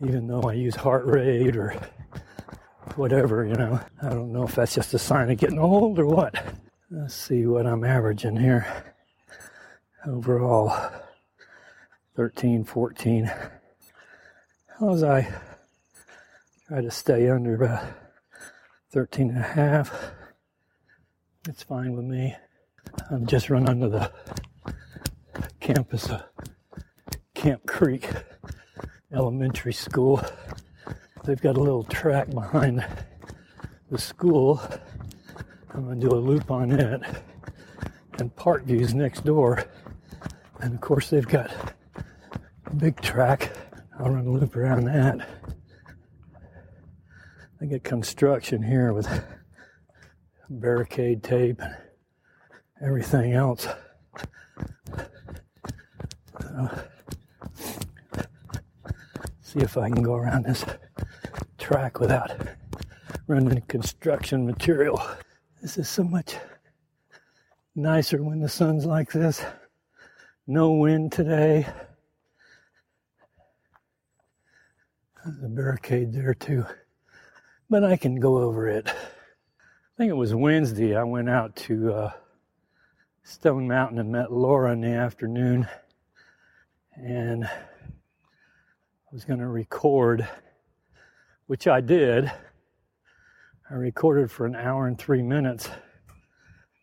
Even 0.04 0.28
though 0.28 0.42
I 0.42 0.54
use 0.54 0.75
heart 0.75 1.06
rate 1.06 1.56
or 1.56 1.75
whatever, 2.98 3.46
you 3.46 3.56
know. 3.56 3.80
I 4.02 4.10
don't 4.10 4.32
know 4.32 4.44
if 4.44 4.56
that's 4.56 4.75
just 4.75 4.94
a 4.94 5.00
sign 5.00 5.30
of 5.30 5.38
getting 5.38 5.60
old 5.60 6.00
or 6.00 6.06
what. 6.06 6.36
Let's 6.90 7.16
see 7.16 7.46
what 7.46 7.66
I'm 7.66 7.84
averaging 7.84 8.38
here. 8.38 8.66
Overall, 10.08 10.92
13, 12.16 12.64
14. 12.64 13.25
How 13.25 14.86
was 14.86 15.04
I 15.04 15.34
Try 16.68 16.82
to 16.82 16.90
stay 16.90 17.30
under 17.30 17.54
about 17.54 17.86
13 18.92 19.30
and 19.30 19.38
a 19.38 19.42
half. 19.44 19.94
It's 21.48 21.62
fine 21.62 21.96
with 21.96 22.06
me. 22.06 22.36
I'm 23.12 23.28
just 23.28 23.52
run 23.52 23.70
under 23.70 23.88
the 23.88 24.12
campus 25.60 26.10
of 26.10 26.24
Camp 27.36 27.68
Creek 27.68 28.10
Elementary 29.14 29.74
School. 29.74 30.24
They've 31.25 31.41
got 31.41 31.58
a 31.58 31.60
little 31.60 31.84
track 31.84 32.29
behind 32.29 32.86
the 33.89 33.98
school. 33.98 34.62
I'm 35.74 35.86
going 35.86 36.00
to 36.00 36.08
do 36.08 36.15
a 36.15 36.17
loop 36.17 36.51
on 36.51 36.72
it. 36.72 37.01
And 38.20 38.36
Parkview's 38.36 38.94
next 38.94 39.25
door. 39.25 39.63
And 40.60 40.75
of 40.75 40.82
course, 40.82 41.10
they've 41.10 41.27
got 41.27 41.50
a 42.67 42.75
big 42.75 43.01
track. 43.01 43.51
I'll 43.98 44.12
run 44.12 44.27
a 44.27 44.29
loop 44.29 44.55
around 44.55 44.86
that. 44.86 45.27
They 47.60 47.67
get 47.67 47.84
construction 47.84 48.62
here 48.62 48.94
with 48.94 49.10
barricade 50.48 51.24
tape 51.24 51.60
and 51.60 51.75
everything 52.86 53.34
else. 53.34 53.67
See 59.56 59.64
if 59.64 59.78
I 59.78 59.90
can 59.90 60.04
go 60.04 60.16
around 60.16 60.44
this 60.46 60.66
track 61.58 62.00
without 62.00 62.32
running 63.28 63.62
construction 63.62 64.46
material. 64.46 65.02
This 65.62 65.78
is 65.78 65.88
so 65.88 66.04
much 66.04 66.36
nicer 67.76 68.22
when 68.22 68.40
the 68.40 68.50
sun's 68.50 68.86
like 68.86 69.12
this. 69.12 69.44
No 70.46 70.74
wind 70.74 71.12
today. 71.12 71.66
There's 75.24 75.44
a 75.44 75.48
barricade 75.48 76.14
there 76.14 76.34
too 76.34 76.66
but 77.70 77.84
I 77.84 77.98
can 77.98 78.20
go 78.20 78.38
over 78.38 78.68
it. 78.68 78.88
I 78.88 79.98
think 79.98 80.10
it 80.10 80.16
was 80.16 80.36
Wednesday. 80.36 80.96
I 80.96 81.04
went 81.04 81.30
out 81.30 81.56
to 81.58 81.94
uh, 81.94 82.12
Stone 83.24 83.68
Mountain 83.68 83.98
and 83.98 84.12
met 84.12 84.32
Laura 84.32 84.72
in 84.72 84.82
the 84.82 84.90
afternoon, 84.90 85.68
and 86.96 87.50
was 89.15 89.24
going 89.24 89.39
to 89.39 89.48
record, 89.48 90.27
which 91.48 91.69
I 91.69 91.79
did. 91.79 92.29
I 93.72 93.74
recorded 93.75 94.29
for 94.29 94.45
an 94.45 94.57
hour 94.57 94.88
and 94.88 95.00
three 95.00 95.22
minutes, 95.22 95.69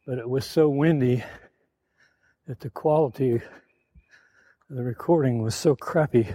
but 0.06 0.16
it 0.16 0.26
was 0.26 0.46
so 0.46 0.70
windy 0.70 1.22
that 2.46 2.58
the 2.60 2.70
quality 2.70 3.32
of 3.32 3.42
the 4.70 4.82
recording 4.82 5.42
was 5.42 5.54
so 5.54 5.76
crappy 5.76 6.26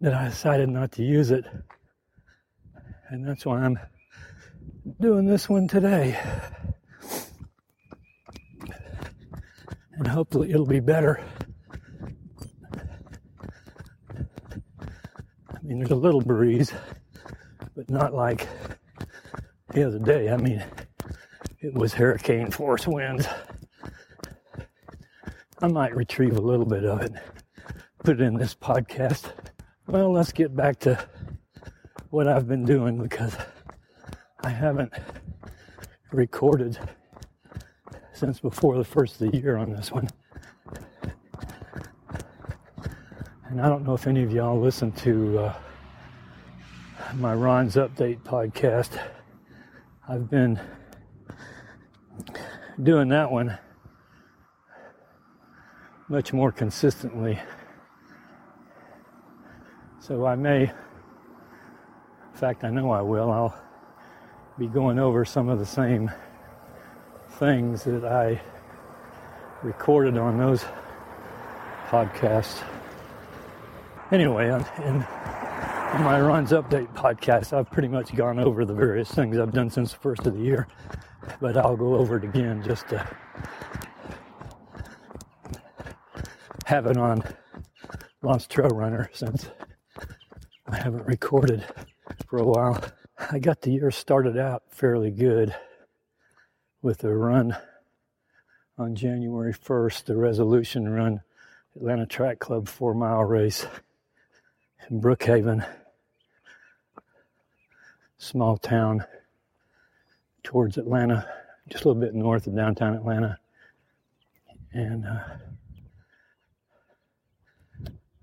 that 0.00 0.12
I 0.12 0.30
decided 0.30 0.68
not 0.68 0.90
to 0.92 1.04
use 1.04 1.30
it 1.30 1.44
and 3.10 3.24
that's 3.24 3.46
why 3.46 3.60
I'm 3.60 3.78
doing 5.00 5.26
this 5.26 5.48
one 5.48 5.68
today. 5.68 6.18
And 9.92 10.08
hopefully 10.08 10.50
it'll 10.50 10.66
be 10.66 10.80
better. 10.80 11.22
Mean, 15.68 15.80
there's 15.80 15.90
a 15.90 15.94
little 15.94 16.22
breeze, 16.22 16.72
but 17.76 17.90
not 17.90 18.14
like 18.14 18.48
the 19.74 19.86
other 19.86 19.98
day. 19.98 20.30
I 20.30 20.38
mean, 20.38 20.64
it 21.60 21.74
was 21.74 21.92
hurricane 21.92 22.50
force 22.50 22.86
winds. 22.86 23.28
I 25.60 25.66
might 25.66 25.94
retrieve 25.94 26.38
a 26.38 26.40
little 26.40 26.64
bit 26.64 26.86
of 26.86 27.02
it, 27.02 27.12
put 28.02 28.18
it 28.18 28.24
in 28.24 28.34
this 28.34 28.54
podcast. 28.54 29.30
Well, 29.86 30.10
let's 30.10 30.32
get 30.32 30.56
back 30.56 30.78
to 30.80 30.98
what 32.08 32.28
I've 32.28 32.48
been 32.48 32.64
doing 32.64 33.02
because 33.02 33.36
I 34.42 34.48
haven't 34.48 34.94
recorded 36.12 36.78
since 38.14 38.40
before 38.40 38.78
the 38.78 38.84
first 38.84 39.20
of 39.20 39.30
the 39.30 39.36
year 39.36 39.58
on 39.58 39.70
this 39.72 39.92
one. 39.92 40.08
And 43.50 43.60
I 43.60 43.68
don't 43.68 43.86
know 43.86 43.94
if 43.94 44.06
any 44.06 44.22
of 44.22 44.30
y'all 44.30 44.60
listen 44.60 44.92
to 44.92 45.38
uh, 45.38 45.54
my 47.14 47.34
Ron's 47.34 47.76
Update 47.76 48.20
podcast. 48.20 49.00
I've 50.06 50.28
been 50.28 50.60
doing 52.82 53.08
that 53.08 53.30
one 53.30 53.58
much 56.08 56.32
more 56.32 56.52
consistently. 56.52 57.38
So 60.00 60.26
I 60.26 60.34
may 60.34 60.70
in 62.38 62.40
fact, 62.40 62.62
I 62.62 62.70
know 62.70 62.92
I 62.92 63.00
will. 63.00 63.32
I'll 63.32 63.60
be 64.58 64.68
going 64.68 65.00
over 65.00 65.24
some 65.24 65.48
of 65.48 65.58
the 65.58 65.66
same 65.66 66.08
things 67.30 67.82
that 67.82 68.04
I 68.04 68.40
recorded 69.64 70.16
on 70.16 70.38
those 70.38 70.64
podcasts. 71.88 72.62
Anyway, 74.10 74.46
in, 74.46 75.00
my 76.02 76.18
Runs 76.18 76.52
Update 76.52 76.94
podcast, 76.94 77.52
I've 77.52 77.70
pretty 77.70 77.88
much 77.88 78.16
gone 78.16 78.38
over 78.38 78.64
the 78.64 78.72
various 78.72 79.10
things 79.10 79.36
I've 79.36 79.52
done 79.52 79.68
since 79.68 79.92
the 79.92 79.98
first 79.98 80.26
of 80.26 80.32
the 80.34 80.40
year, 80.40 80.66
but 81.42 81.58
I'll 81.58 81.76
go 81.76 81.94
over 81.94 82.16
it 82.16 82.24
again 82.24 82.62
just 82.64 82.88
to 82.88 83.06
have 86.64 86.86
it 86.86 86.96
on 86.96 87.22
Lost 88.22 88.50
Trail 88.50 88.70
Runner 88.70 89.10
since 89.12 89.50
I 90.66 90.76
haven't 90.78 91.06
recorded 91.06 91.66
for 92.26 92.38
a 92.38 92.46
while. 92.46 92.82
I 93.30 93.38
got 93.38 93.60
the 93.60 93.72
year 93.72 93.90
started 93.90 94.38
out 94.38 94.62
fairly 94.70 95.10
good 95.10 95.54
with 96.80 97.04
a 97.04 97.14
run 97.14 97.54
on 98.78 98.94
January 98.94 99.52
1st, 99.52 100.04
the 100.04 100.16
Resolution 100.16 100.88
Run 100.88 101.20
Atlanta 101.76 102.06
Track 102.06 102.38
Club 102.38 102.68
four 102.68 102.94
mile 102.94 103.24
race 103.24 103.66
in 104.88 105.00
Brookhaven, 105.00 105.66
small 108.18 108.56
town 108.56 109.04
towards 110.42 110.78
Atlanta, 110.78 111.28
just 111.68 111.84
a 111.84 111.88
little 111.88 112.00
bit 112.00 112.14
north 112.14 112.46
of 112.46 112.56
downtown 112.56 112.94
Atlanta. 112.94 113.38
And 114.72 115.04
uh, 115.06 115.20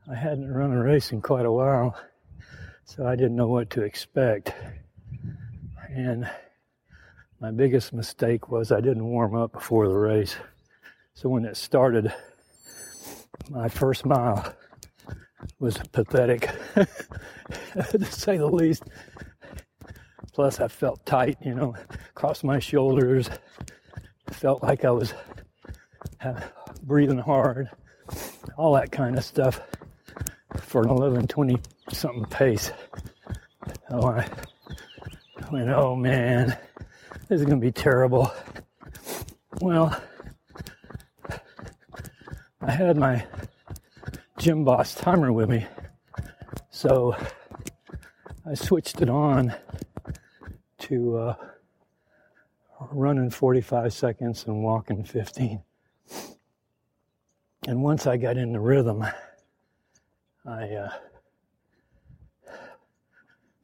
I 0.10 0.15
hadn't 0.15 0.52
run 0.52 0.72
a 0.72 0.82
race 0.84 1.12
in 1.12 1.22
quite 1.22 1.46
a 1.46 1.52
while 1.52 1.96
so 2.86 3.06
I 3.06 3.15
didn't 3.15 3.36
know 3.36 3.48
what 3.48 3.72
to 3.72 3.82
expect. 3.82 4.54
And 5.89 6.30
my 7.39 7.52
biggest 7.52 7.94
mistake 7.94 8.50
was 8.50 8.72
I 8.72 8.80
didn't 8.80 9.06
warm 9.06 9.36
up 9.36 9.54
before 9.54 9.88
the 9.88 9.96
race. 9.96 10.36
So 11.15 11.30
when 11.30 11.46
it 11.46 11.58
started, 11.58 12.13
my 13.50 13.70
first 13.70 14.06
mile 14.06 14.54
was 15.60 15.77
pathetic, 15.91 16.49
to 16.75 18.05
say 18.05 18.38
the 18.38 18.47
least. 18.47 18.84
Plus, 20.34 20.60
I 20.60 20.67
felt 20.67 21.05
tight, 21.05 21.38
you 21.41 21.55
know, 21.55 21.75
across 22.10 22.43
my 22.43 22.60
shoulders. 22.60 23.29
Felt 24.31 24.63
like 24.63 24.84
I 24.84 24.91
was 24.91 25.13
uh, 26.21 26.41
breathing 26.84 27.19
hard, 27.19 27.69
all 28.58 28.73
that 28.73 28.91
kind 28.91 29.17
of 29.17 29.23
stuff 29.23 29.62
for 30.62 30.84
an 30.84 30.89
11, 30.89 31.27
20 31.27 31.58
something 31.91 32.25
pace. 32.25 32.71
Oh, 33.89 34.08
I 34.08 34.27
went, 35.51 35.69
oh 35.69 35.95
man, 35.95 36.58
this 37.29 37.39
is 37.39 37.45
going 37.45 37.60
to 37.60 37.65
be 37.65 37.71
terrible. 37.71 38.31
Well, 39.62 39.97
I 42.62 42.71
had 42.71 42.97
my 42.97 43.25
Gymboss 44.45 44.95
timer 44.95 45.34
with 45.34 45.49
me, 45.49 45.65
so 46.69 47.17
I 48.45 48.53
switched 48.53 49.01
it 49.01 49.10
on 49.10 49.55
to 50.81 51.17
uh, 51.17 51.36
running 52.91 53.31
45 53.31 53.91
seconds 53.91 54.45
and 54.45 54.62
walking 54.62 55.03
15. 55.03 55.63
And 57.67 57.81
once 57.81 58.05
I 58.05 58.17
got 58.17 58.38
in 58.38 58.53
the 58.53 58.60
rhythm, 58.60 59.03
I 60.45 60.69
uh, 60.75 60.89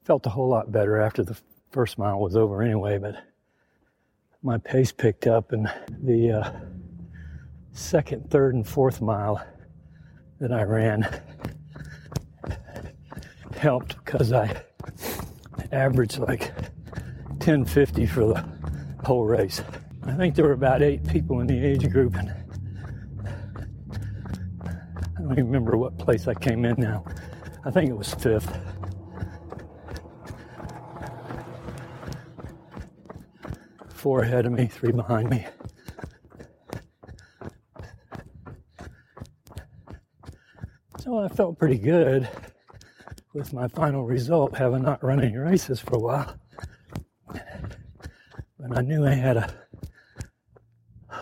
felt 0.04 0.26
a 0.26 0.30
whole 0.30 0.50
lot 0.50 0.72
better 0.72 1.00
after 1.00 1.22
the 1.22 1.38
first 1.70 2.00
mile 2.00 2.20
was 2.20 2.36
over 2.36 2.64
anyway, 2.64 2.98
but 2.98 3.24
my 4.42 4.58
pace 4.58 4.92
picked 4.92 5.28
up 5.28 5.52
and 5.52 5.72
the 6.00 6.32
uh, 6.32 6.52
second, 7.72 8.32
third, 8.32 8.56
and 8.56 8.68
fourth 8.68 9.00
mile 9.00 9.46
that 10.42 10.52
I 10.52 10.64
ran 10.64 11.08
helped 13.58 14.04
because 14.04 14.34
I 14.34 14.60
averaged 15.72 16.18
like 16.18 16.52
1050 17.28 18.08
for 18.08 18.26
the 18.26 18.44
whole 19.06 19.24
race. 19.24 19.62
I 20.04 20.14
think 20.14 20.34
there 20.34 20.46
were 20.46 20.54
about 20.54 20.82
eight 20.82 21.08
people 21.08 21.42
in 21.42 21.48
the 21.48 21.64
age 21.64 21.88
group, 21.92 22.16
and 22.16 22.34
I 25.16 25.22
don't 25.22 25.32
even 25.34 25.46
remember 25.46 25.78
what 25.78 26.00
place 26.00 26.28
I 26.28 26.34
came 26.34 26.66
in 26.66 26.76
now. 26.80 27.06
I 27.64 27.70
think 27.70 27.92
it 27.92 27.96
was 27.96 28.12
fifth. 28.16 28.52
Four 33.90 34.24
ahead 34.24 34.48
of 34.48 34.54
me, 34.54 34.66
three 34.66 34.92
behind 34.92 35.30
me. 35.30 35.46
So 41.12 41.20
I 41.20 41.28
felt 41.28 41.60
pretty 41.60 41.78
good 41.78 42.30
with 43.34 43.52
my 43.52 43.68
final 43.68 44.06
result, 44.06 44.56
having 44.56 44.84
not 44.84 45.04
run 45.04 45.22
any 45.22 45.36
races 45.36 45.78
for 45.82 45.96
a 45.96 46.00
while. 46.00 46.34
But 47.28 48.78
I 48.78 48.80
knew 48.80 49.06
I 49.06 49.16
had 49.16 49.36
a 49.36 49.54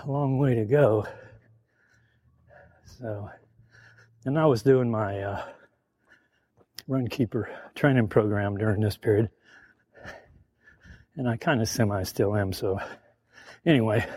long 0.06 0.38
way 0.38 0.54
to 0.54 0.65
go. 0.65 1.08
So, 2.99 3.32
and 4.25 4.38
I 4.38 4.45
was 4.45 4.62
doing 4.62 4.91
my 4.91 5.21
uh, 5.21 5.43
Runkeeper 6.88 7.47
training 7.73 8.10
program 8.10 8.58
during 8.58 8.82
this 8.82 8.95
period. 8.95 9.32
And 11.15 11.28
I 11.28 11.36
kind 11.36 11.63
of 11.63 11.67
semi 11.67 12.04
still 12.04 12.36
am. 12.36 12.54
So, 12.54 12.80
anyway, 13.65 14.08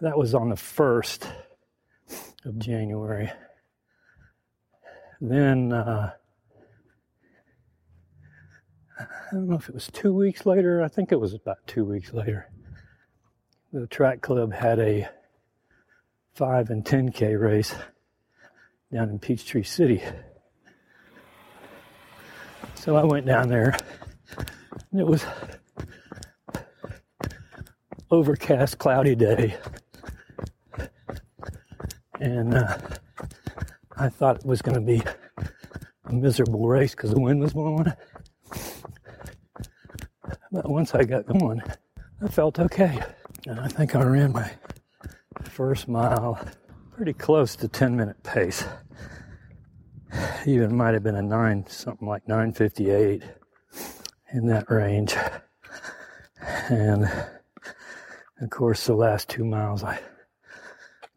that 0.00 0.18
was 0.18 0.34
on 0.34 0.48
the 0.48 0.56
1st 0.56 1.30
of 2.44 2.58
January. 2.58 3.30
Then, 5.20 5.72
uh, 5.72 6.12
I 8.98 9.04
don't 9.32 9.48
know 9.48 9.56
if 9.56 9.68
it 9.68 9.74
was 9.74 9.88
two 9.88 10.12
weeks 10.12 10.44
later. 10.44 10.82
I 10.82 10.88
think 10.88 11.10
it 11.12 11.20
was 11.20 11.32
about 11.32 11.66
two 11.66 11.84
weeks 11.84 12.12
later. 12.12 12.50
The 13.72 13.86
track 13.86 14.20
club 14.20 14.52
had 14.52 14.78
a 14.78 15.08
5 16.34 16.70
and 16.70 16.84
10K 16.84 17.40
race 17.40 17.74
down 18.92 19.08
in 19.08 19.18
Peachtree 19.18 19.62
City. 19.62 20.02
So 22.74 22.96
I 22.96 23.04
went 23.04 23.26
down 23.26 23.48
there. 23.48 23.76
And 24.92 25.00
it 25.00 25.06
was 25.06 25.24
overcast, 28.10 28.78
cloudy 28.78 29.14
day. 29.14 29.56
And 32.20 32.54
uh, 32.54 32.78
I 33.98 34.10
thought 34.10 34.36
it 34.36 34.44
was 34.44 34.60
going 34.60 34.74
to 34.74 34.80
be 34.80 35.02
a 36.04 36.12
miserable 36.12 36.68
race 36.68 36.94
because 36.94 37.10
the 37.10 37.20
wind 37.20 37.40
was 37.40 37.54
blowing. 37.54 37.92
But 40.52 40.68
once 40.68 40.94
I 40.94 41.04
got 41.04 41.26
going, 41.26 41.62
I 42.22 42.28
felt 42.28 42.58
okay. 42.58 43.00
And 43.46 43.58
I 43.58 43.68
think 43.68 43.94
I 43.94 44.02
ran 44.02 44.32
my 44.32 44.50
first 45.44 45.88
mile 45.88 46.40
pretty 46.94 47.12
close 47.12 47.56
to 47.56 47.68
10 47.68 47.96
minute 47.96 48.22
pace. 48.22 48.64
Even 50.46 50.76
might 50.76 50.94
have 50.94 51.02
been 51.02 51.16
a 51.16 51.22
nine, 51.22 51.66
something 51.66 52.06
like 52.06 52.26
958 52.28 53.22
in 54.32 54.46
that 54.46 54.70
range. 54.70 55.16
And 56.68 57.04
of 58.40 58.50
course, 58.50 58.86
the 58.86 58.94
last 58.94 59.28
two 59.28 59.44
miles 59.44 59.82
I 59.82 60.00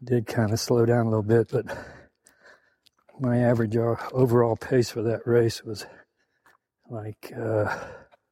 did 0.02 0.26
kind 0.26 0.52
of 0.52 0.60
slow 0.60 0.86
down 0.86 1.06
a 1.06 1.10
little 1.10 1.22
bit, 1.22 1.50
but 1.50 1.66
my 3.20 3.38
average 3.38 3.76
overall 3.76 4.56
pace 4.56 4.88
for 4.90 5.02
that 5.02 5.26
race 5.26 5.62
was 5.62 5.84
like 6.88 7.32
uh, 7.36 7.76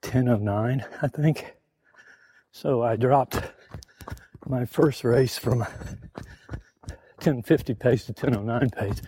1009, 0.03 0.85
I 1.03 1.09
think. 1.09 1.55
So 2.53 2.83
I 2.83 2.97
dropped 2.97 3.39
my 4.47 4.65
first 4.65 5.05
race 5.05 5.37
from 5.37 5.59
1050 7.19 7.75
pace 7.75 8.07
to 8.07 8.13
1009 8.13 8.71
pace. 8.71 9.03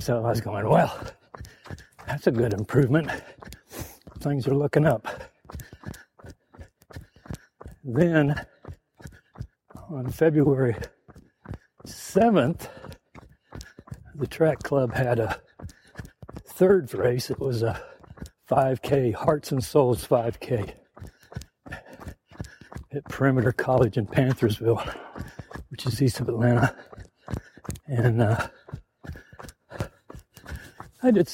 So 0.00 0.18
I 0.18 0.30
was 0.30 0.40
going, 0.40 0.68
well, 0.68 0.98
that's 2.06 2.26
a 2.26 2.32
good 2.32 2.52
improvement. 2.52 3.08
Things 4.18 4.48
are 4.48 4.54
looking 4.54 4.86
up. 4.86 5.06
Then 7.84 8.44
on 9.88 10.10
February 10.10 10.76
7th, 11.86 12.68
the 14.14 14.26
track 14.26 14.62
club 14.62 14.94
had 14.94 15.18
a 15.18 15.40
third 16.46 16.92
race. 16.94 17.30
It 17.30 17.38
was 17.38 17.62
a 17.62 17.82
5K, 18.50 19.14
Hearts 19.14 19.52
and 19.52 19.62
Souls 19.64 20.06
5K 20.06 20.74
at 22.92 23.04
Perimeter 23.04 23.52
College 23.52 23.96
in 23.96 24.06
Panthersville, 24.06 24.94
which 25.70 25.86
is 25.86 26.02
east 26.02 26.20
of 26.20 26.28
Atlanta. 26.28 26.76
And 27.86 28.22
uh, 28.22 28.48
I 31.02 31.10
did 31.10 31.28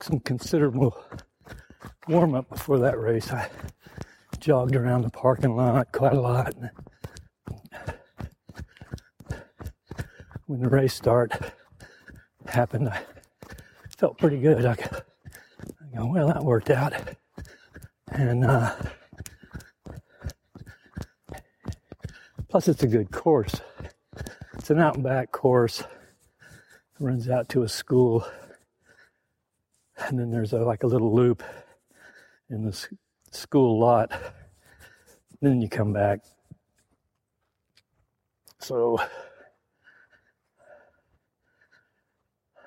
some 0.00 0.20
considerable 0.20 0.96
warm 2.08 2.34
up 2.34 2.48
before 2.48 2.80
that 2.80 2.98
race. 2.98 3.30
I 3.30 3.48
jogged 4.40 4.74
around 4.76 5.02
the 5.02 5.10
parking 5.10 5.56
lot 5.56 5.92
quite 5.92 6.14
a 6.14 6.20
lot. 6.20 6.54
when 10.46 10.60
the 10.60 10.68
race 10.68 10.94
start 10.94 11.32
happened, 12.46 12.88
I 12.88 13.00
felt 13.96 14.18
pretty 14.18 14.38
good. 14.40 14.64
I, 14.64 14.76
go, 15.94 16.06
well, 16.06 16.28
that 16.28 16.44
worked 16.44 16.70
out. 16.70 16.92
And 18.08 18.44
uh, 18.44 18.74
plus, 22.48 22.68
it's 22.68 22.82
a 22.82 22.86
good 22.86 23.10
course. 23.10 23.60
It's 24.58 24.70
an 24.70 24.80
out 24.80 24.94
and 24.94 25.04
back 25.04 25.32
course. 25.32 25.80
It 25.80 25.86
runs 27.00 27.28
out 27.28 27.48
to 27.50 27.62
a 27.62 27.68
school. 27.68 28.26
And 29.98 30.18
then 30.18 30.30
there's 30.30 30.52
a, 30.52 30.58
like 30.58 30.82
a 30.82 30.86
little 30.86 31.14
loop 31.14 31.42
in 32.50 32.64
the 32.64 32.88
school 33.30 33.78
lot. 33.78 34.12
Then 35.40 35.60
you 35.60 35.68
come 35.68 35.92
back. 35.92 36.20
So 38.60 38.98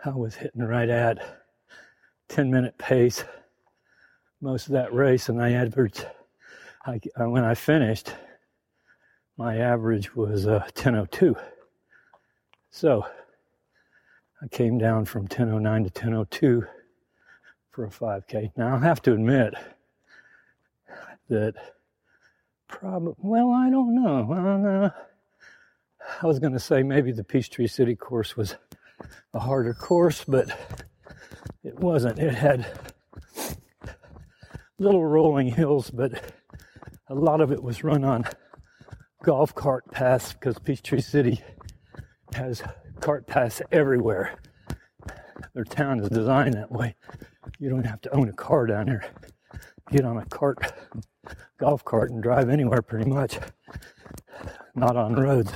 I 0.08 0.15
was 0.15 0.36
hitting 0.36 0.63
right 0.63 0.88
at 0.88 1.20
10 2.30 2.50
minute 2.50 2.78
pace 2.78 3.26
most 4.39 4.67
of 4.67 4.74
that 4.74 4.93
race, 4.93 5.28
and 5.28 5.41
I 5.41 5.52
averaged, 5.52 6.06
I, 6.86 7.00
when 7.17 7.43
I 7.43 7.56
finished, 7.56 8.13
my 9.38 9.58
average 9.58 10.15
was 10.15 10.48
uh, 10.48 10.60
1002. 10.76 11.36
So 12.70 13.06
I 14.41 14.48
came 14.48 14.78
down 14.78 15.06
from 15.06 15.24
1009 15.24 15.84
to 15.84 15.89
1002 15.89 16.65
for 17.72 17.86
a 17.86 17.89
5K. 17.89 18.52
Now 18.56 18.76
I 18.76 18.80
have 18.80 19.02
to 19.02 19.13
admit 19.13 19.56
that 21.30 21.56
probably, 22.70 23.13
well, 23.17 23.52
I 23.52 23.70
don't 23.70 23.93
know. 23.93 24.32
I, 24.32 24.36
don't 24.36 24.63
know. 24.63 24.91
I 26.22 26.26
was 26.26 26.39
going 26.39 26.54
to 26.54 26.60
say 26.60 26.82
maybe 26.82 27.12
the 27.12 27.26
Peachtree 27.26 27.67
City 27.67 27.96
course 27.96 28.38
was 28.38 28.56
a 29.34 29.39
harder 29.39 29.74
course, 29.74 30.24
but 30.28 30.50
it 31.63 31.80
wasn't. 31.80 32.20
It 32.20 32.34
had 32.34 32.65
little 34.80 35.06
rolling 35.06 35.48
hills, 35.48 35.89
but 35.89 36.34
a 37.08 37.15
lot 37.15 37.41
of 37.41 37.52
it 37.52 37.62
was 37.62 37.84
run 37.84 38.04
on 38.04 38.26
golf 39.24 39.54
cart 39.56 39.89
paths 39.91 40.34
because 40.34 40.60
Peachtree 40.60 41.02
City 41.02 41.41
has 42.34 42.62
cart 43.00 43.28
paths 43.28 43.62
everywhere. 43.72 44.38
Their 45.54 45.63
town 45.63 46.00
is 46.00 46.10
designed 46.10 46.54
that 46.54 46.72
way. 46.72 46.96
You 47.60 47.70
don't 47.70 47.86
have 47.86 48.02
to 48.02 48.15
own 48.15 48.30
a 48.30 48.34
car 48.34 48.67
down 48.67 48.88
here. 48.88 49.06
Get 49.91 50.06
on 50.06 50.17
a 50.17 50.26
cart, 50.26 50.60
golf 51.60 51.84
cart, 51.84 52.12
and 52.12 52.22
drive 52.22 52.50
anywhere 52.50 52.82
pretty 52.82 53.10
much. 53.10 53.39
Not 54.76 54.96
on 54.96 55.15
roads. 55.15 55.52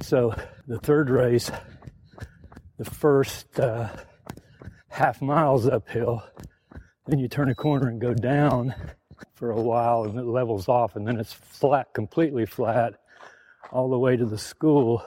So 0.00 0.34
the 0.66 0.78
third 0.78 1.10
race, 1.10 1.50
the 2.82 2.90
first 2.90 3.60
uh, 3.60 3.88
half 4.88 5.22
miles 5.22 5.68
uphill, 5.68 6.22
then 7.06 7.20
you 7.20 7.28
turn 7.28 7.48
a 7.48 7.54
corner 7.54 7.88
and 7.88 8.00
go 8.00 8.12
down 8.12 8.74
for 9.34 9.50
a 9.50 9.60
while, 9.60 10.02
and 10.04 10.18
it 10.18 10.24
levels 10.24 10.68
off, 10.68 10.96
and 10.96 11.06
then 11.06 11.18
it's 11.20 11.32
flat, 11.32 11.92
completely 11.94 12.44
flat, 12.44 12.94
all 13.70 13.88
the 13.88 13.98
way 13.98 14.16
to 14.16 14.26
the 14.26 14.38
school. 14.38 15.04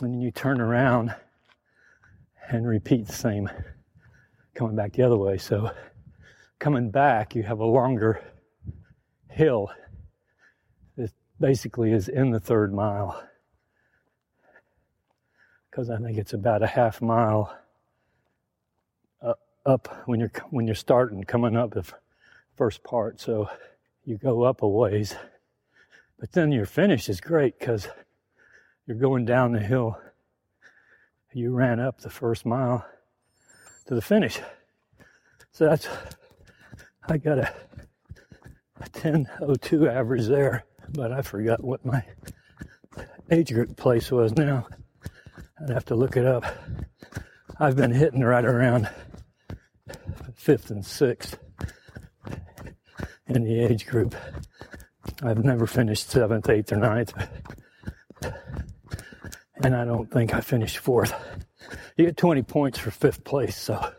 And 0.00 0.14
then 0.14 0.20
you 0.20 0.30
turn 0.30 0.60
around 0.60 1.12
and 2.48 2.66
repeat 2.68 3.08
the 3.08 3.12
same, 3.12 3.50
coming 4.54 4.76
back 4.76 4.92
the 4.92 5.02
other 5.02 5.16
way. 5.16 5.38
So, 5.38 5.72
coming 6.60 6.90
back, 6.90 7.34
you 7.34 7.42
have 7.42 7.58
a 7.58 7.66
longer 7.66 8.22
hill 9.28 9.72
that 10.96 11.10
basically 11.40 11.92
is 11.92 12.08
in 12.08 12.30
the 12.30 12.40
third 12.40 12.72
mile 12.72 13.27
because 15.78 15.90
I 15.90 15.98
think 15.98 16.18
it's 16.18 16.32
about 16.32 16.64
a 16.64 16.66
half 16.66 17.00
mile 17.00 17.56
up 19.64 20.02
when 20.06 20.18
you're 20.18 20.32
when 20.50 20.66
you're 20.66 20.74
starting 20.74 21.22
coming 21.22 21.56
up 21.56 21.70
the 21.70 21.84
first 22.56 22.82
part. 22.82 23.20
So 23.20 23.48
you 24.04 24.18
go 24.18 24.42
up 24.42 24.62
a 24.62 24.68
ways, 24.68 25.14
but 26.18 26.32
then 26.32 26.50
your 26.50 26.66
finish 26.66 27.08
is 27.08 27.20
great 27.20 27.60
because 27.60 27.86
you're 28.88 28.96
going 28.96 29.24
down 29.24 29.52
the 29.52 29.60
hill. 29.60 29.96
You 31.32 31.52
ran 31.52 31.78
up 31.78 32.00
the 32.00 32.10
first 32.10 32.44
mile 32.44 32.84
to 33.86 33.94
the 33.94 34.02
finish. 34.02 34.40
So 35.52 35.66
that's 35.66 35.86
I 37.08 37.18
got 37.18 37.38
a 37.38 37.54
a 38.80 38.88
10.02 38.88 39.88
average 39.88 40.26
there, 40.26 40.64
but 40.90 41.12
I 41.12 41.22
forgot 41.22 41.62
what 41.62 41.86
my 41.86 42.02
age 43.30 43.54
group 43.54 43.76
place 43.76 44.10
was 44.10 44.32
now. 44.32 44.66
I'd 45.60 45.70
have 45.70 45.84
to 45.86 45.96
look 45.96 46.16
it 46.16 46.24
up. 46.24 46.44
I've 47.58 47.76
been 47.76 47.90
hitting 47.90 48.22
right 48.22 48.44
around 48.44 48.88
fifth 50.34 50.70
and 50.70 50.86
sixth 50.86 51.38
in 53.26 53.42
the 53.42 53.60
age 53.60 53.86
group. 53.86 54.14
I've 55.22 55.44
never 55.44 55.66
finished 55.66 56.10
seventh, 56.10 56.48
eighth, 56.48 56.72
or 56.72 56.76
ninth, 56.76 57.12
and 59.62 59.74
I 59.74 59.84
don't 59.84 60.10
think 60.10 60.32
I 60.32 60.40
finished 60.40 60.78
fourth. 60.78 61.12
You 61.96 62.06
get 62.06 62.16
20 62.16 62.42
points 62.44 62.78
for 62.78 62.92
fifth 62.92 63.24
place, 63.24 63.56
so 63.56 63.92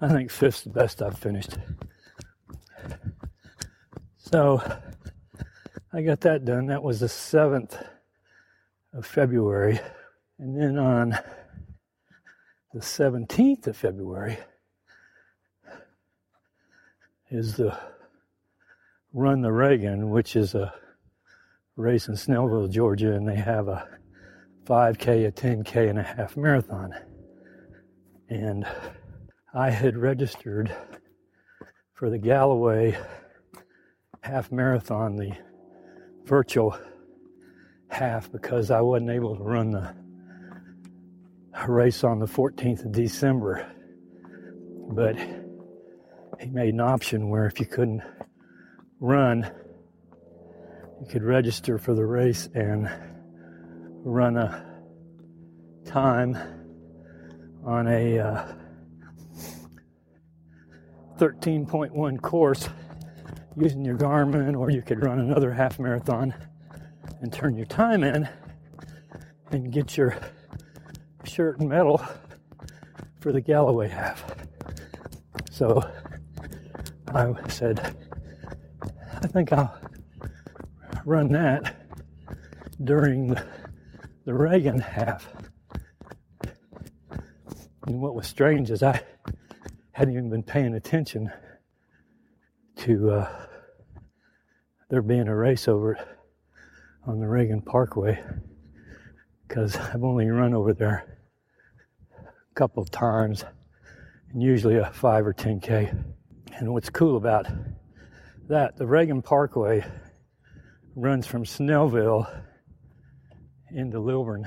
I 0.00 0.08
think 0.08 0.32
fifth's 0.32 0.62
the 0.62 0.70
best 0.70 1.00
I've 1.02 1.18
finished. 1.18 1.56
So 4.16 4.60
I 5.92 6.02
got 6.02 6.20
that 6.22 6.44
done. 6.44 6.66
That 6.66 6.82
was 6.82 6.98
the 6.98 7.06
7th 7.06 7.80
of 8.98 9.06
February. 9.06 9.78
And 10.40 10.60
then 10.60 10.76
on 10.76 11.10
the 12.74 12.80
17th 12.80 13.68
of 13.68 13.76
February 13.76 14.38
is 17.30 17.56
the 17.56 17.78
Run 19.12 19.40
the 19.40 19.52
Reagan, 19.52 20.10
which 20.10 20.34
is 20.34 20.54
a 20.54 20.74
race 21.76 22.08
in 22.08 22.14
Snellville, 22.14 22.70
Georgia, 22.70 23.14
and 23.14 23.26
they 23.26 23.36
have 23.36 23.68
a 23.68 23.86
5K, 24.66 25.28
a 25.28 25.32
10K, 25.32 25.88
and 25.88 25.98
a 25.98 26.02
half 26.02 26.36
marathon. 26.36 26.92
And 28.28 28.66
I 29.54 29.70
had 29.70 29.96
registered 29.96 30.74
for 31.94 32.10
the 32.10 32.18
Galloway 32.18 32.98
half 34.22 34.50
marathon, 34.50 35.16
the 35.16 35.32
virtual 36.24 36.76
half, 37.88 38.30
because 38.30 38.70
I 38.70 38.80
wasn't 38.80 39.10
able 39.10 39.36
to 39.36 39.42
run 39.42 39.70
the 39.70 39.94
race 41.66 42.04
on 42.04 42.18
the 42.18 42.26
14th 42.26 42.84
of 42.84 42.92
December. 42.92 43.66
But 44.90 45.16
he 46.40 46.48
made 46.50 46.74
an 46.74 46.80
option 46.80 47.28
where 47.28 47.46
if 47.46 47.60
you 47.60 47.66
couldn't 47.66 48.02
run, 49.00 49.50
you 51.00 51.06
could 51.08 51.22
register 51.22 51.78
for 51.78 51.94
the 51.94 52.04
race 52.04 52.48
and 52.54 52.90
run 54.04 54.36
a 54.36 54.64
time 55.84 56.36
on 57.64 57.88
a 57.88 58.18
uh, 58.18 58.52
13.1 61.18 62.22
course 62.22 62.68
using 63.56 63.84
your 63.84 63.96
Garmin, 63.96 64.56
or 64.56 64.70
you 64.70 64.82
could 64.82 65.02
run 65.02 65.18
another 65.18 65.52
half 65.52 65.78
marathon 65.78 66.32
and 67.20 67.32
turn 67.32 67.56
your 67.56 67.66
time 67.66 68.04
in 68.04 68.28
and 69.50 69.72
get 69.72 69.96
your 69.96 70.16
shirt 71.24 71.60
and 71.60 71.68
medal 71.68 72.02
for 73.20 73.32
the 73.32 73.40
Galloway 73.40 73.88
half. 73.88 74.24
So 75.50 75.82
I 77.08 77.34
said, 77.48 77.96
I 79.22 79.26
think 79.26 79.52
I'll 79.52 79.76
run 81.04 81.32
that 81.32 81.74
during 82.82 83.28
the, 83.28 83.44
Reagan 84.26 84.78
half. 84.78 85.26
And 87.86 88.02
what 88.02 88.14
was 88.14 88.26
strange 88.26 88.70
is 88.70 88.82
I 88.82 89.00
hadn't 89.92 90.12
even 90.12 90.28
been 90.28 90.42
paying 90.42 90.74
attention 90.74 91.32
to 92.76 93.10
uh, 93.10 93.46
there 94.90 95.00
being 95.00 95.28
a 95.28 95.34
race 95.34 95.66
over 95.66 95.98
on 97.08 97.20
the 97.20 97.26
Reagan 97.26 97.62
Parkway 97.62 98.22
because 99.46 99.74
I've 99.94 100.04
only 100.04 100.28
run 100.28 100.52
over 100.52 100.74
there 100.74 101.18
a 102.20 102.54
couple 102.54 102.84
times 102.84 103.44
and 104.30 104.42
usually 104.42 104.76
a 104.76 104.90
5 104.90 105.26
or 105.26 105.32
10k. 105.32 106.04
And 106.58 106.72
what's 106.74 106.90
cool 106.90 107.16
about 107.16 107.46
that, 108.50 108.76
the 108.76 108.86
Reagan 108.86 109.22
Parkway 109.22 109.86
runs 110.94 111.26
from 111.26 111.44
Snellville 111.44 112.42
into 113.70 114.00
Lilburn. 114.00 114.46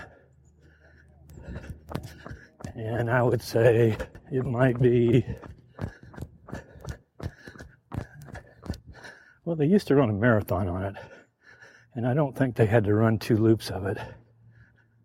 And 2.75 3.09
I 3.09 3.23
would 3.23 3.41
say 3.41 3.97
it 4.31 4.45
might 4.45 4.79
be, 4.79 5.25
well, 9.45 9.55
they 9.55 9.65
used 9.65 9.87
to 9.87 9.95
run 9.95 10.11
a 10.11 10.13
marathon 10.13 10.67
on 10.67 10.83
it, 10.83 10.95
and 11.93 12.07
I 12.07 12.13
don't 12.13 12.37
think 12.37 12.55
they 12.55 12.65
had 12.65 12.85
to 12.85 12.93
run 12.93 13.19
two 13.19 13.37
loops 13.37 13.69
of 13.69 13.85
it. 13.85 13.97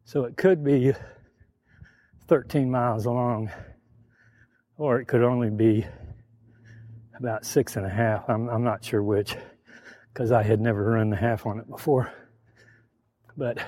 So 0.04 0.24
it 0.24 0.36
could 0.36 0.62
be 0.62 0.92
13 2.28 2.70
miles 2.70 3.06
long, 3.06 3.50
or 4.76 5.00
it 5.00 5.06
could 5.06 5.22
only 5.22 5.50
be 5.50 5.84
about 7.18 7.44
six 7.44 7.76
and 7.76 7.86
a 7.86 7.90
half. 7.90 8.28
I'm, 8.28 8.48
I'm 8.48 8.62
not 8.62 8.84
sure 8.84 9.02
which, 9.02 9.34
because 10.12 10.30
I 10.30 10.42
had 10.42 10.60
never 10.60 10.92
run 10.92 11.10
the 11.10 11.16
half 11.16 11.46
on 11.46 11.58
it 11.58 11.68
before. 11.68 12.12
But 13.36 13.58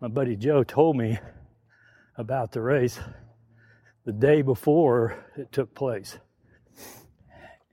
my 0.00 0.08
buddy 0.08 0.36
Joe 0.36 0.64
told 0.64 0.96
me 0.96 1.18
about 2.16 2.52
the 2.52 2.60
race 2.60 2.98
the 4.04 4.12
day 4.12 4.42
before 4.42 5.24
it 5.36 5.50
took 5.52 5.74
place. 5.74 6.18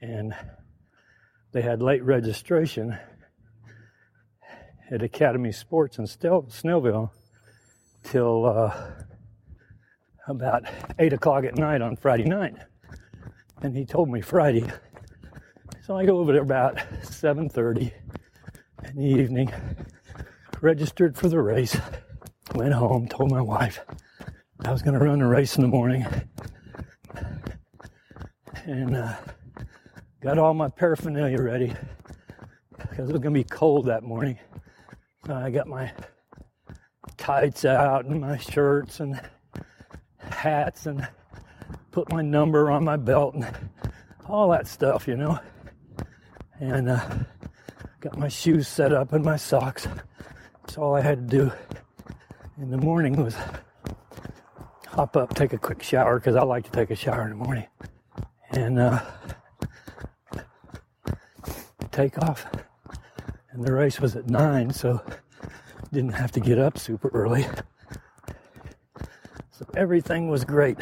And 0.01 0.33
they 1.51 1.61
had 1.61 1.81
late 1.81 2.03
registration 2.03 2.97
at 4.91 5.01
Academy 5.01 5.51
Sports 5.51 5.97
in 5.97 6.05
Snellville 6.05 7.09
till 8.03 8.45
uh, 8.45 8.91
about 10.27 10.63
8 10.99 11.13
o'clock 11.13 11.43
at 11.43 11.55
night 11.55 11.81
on 11.81 11.95
Friday 11.95 12.25
night 12.25 12.55
and 13.61 13.75
he 13.75 13.85
told 13.85 14.09
me 14.09 14.21
Friday. 14.21 14.65
So 15.85 15.97
I 15.97 16.05
go 16.05 16.19
over 16.19 16.31
there 16.31 16.41
about 16.41 16.77
7:30 17.01 17.91
in 18.83 18.95
the 18.95 19.03
evening, 19.03 19.51
registered 20.61 21.17
for 21.17 21.29
the 21.29 21.41
race, 21.41 21.77
went 22.53 22.73
home, 22.73 23.07
told 23.07 23.31
my 23.31 23.41
wife 23.41 23.79
I 24.63 24.71
was 24.71 24.81
going 24.81 24.97
to 24.97 25.03
run 25.03 25.21
a 25.21 25.27
race 25.27 25.55
in 25.55 25.63
the 25.63 25.67
morning, 25.67 26.05
and 28.65 28.95
uh, 28.95 29.15
got 30.21 30.37
all 30.37 30.53
my 30.53 30.69
paraphernalia 30.69 31.41
ready 31.41 31.73
because 32.77 33.09
it 33.09 33.13
was 33.13 33.21
going 33.21 33.33
to 33.33 33.39
be 33.39 33.43
cold 33.43 33.85
that 33.87 34.03
morning. 34.03 34.37
I 35.29 35.49
got 35.49 35.67
my 35.67 35.91
tights 37.17 37.65
out 37.65 38.05
and 38.05 38.21
my 38.21 38.37
shirts 38.37 38.99
and 38.99 39.19
hats 40.19 40.85
and 40.85 41.07
put 41.91 42.11
my 42.11 42.21
number 42.21 42.69
on 42.69 42.83
my 42.83 42.97
belt 42.97 43.35
and 43.35 43.47
all 44.27 44.49
that 44.49 44.67
stuff, 44.67 45.07
you 45.07 45.15
know. 45.15 45.39
And 46.59 46.89
uh, 46.89 47.09
got 47.99 48.17
my 48.17 48.27
shoes 48.27 48.67
set 48.67 48.93
up 48.93 49.13
and 49.13 49.23
my 49.23 49.37
socks. 49.37 49.87
That's 50.61 50.77
all 50.77 50.95
I 50.95 51.01
had 51.01 51.29
to 51.29 51.37
do 51.37 51.51
in 52.57 52.71
the 52.71 52.77
morning 52.77 53.21
was 53.21 53.35
hop 54.87 55.17
up, 55.17 55.33
take 55.33 55.53
a 55.53 55.57
quick 55.57 55.83
shower 55.83 56.19
because 56.19 56.35
I 56.35 56.43
like 56.43 56.63
to 56.65 56.71
take 56.71 56.89
a 56.89 56.95
shower 56.95 57.23
in 57.23 57.29
the 57.29 57.35
morning, 57.35 57.67
and 58.51 58.79
uh, 58.79 59.01
take 61.91 62.17
off. 62.19 62.45
And 63.55 63.63
the 63.63 63.71
race 63.71 64.01
was 64.01 64.17
at 64.17 64.29
nine, 64.29 64.69
so 64.69 65.01
didn't 65.93 66.11
have 66.11 66.29
to 66.33 66.41
get 66.41 66.59
up 66.59 66.77
super 66.77 67.07
early. 67.13 67.47
So 69.51 69.65
everything 69.77 70.27
was 70.27 70.43
great 70.43 70.77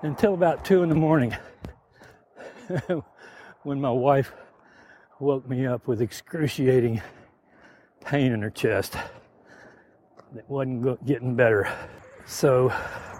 until 0.00 0.32
about 0.32 0.64
two 0.64 0.82
in 0.82 0.88
the 0.88 0.94
morning 0.94 1.36
when 3.64 3.82
my 3.82 3.90
wife 3.90 4.32
woke 5.18 5.46
me 5.46 5.66
up 5.66 5.86
with 5.86 6.00
excruciating 6.00 7.02
pain 8.06 8.32
in 8.32 8.40
her 8.40 8.48
chest 8.48 8.94
that 10.32 10.48
wasn't 10.48 11.04
getting 11.04 11.34
better. 11.36 11.70
So 12.24 12.72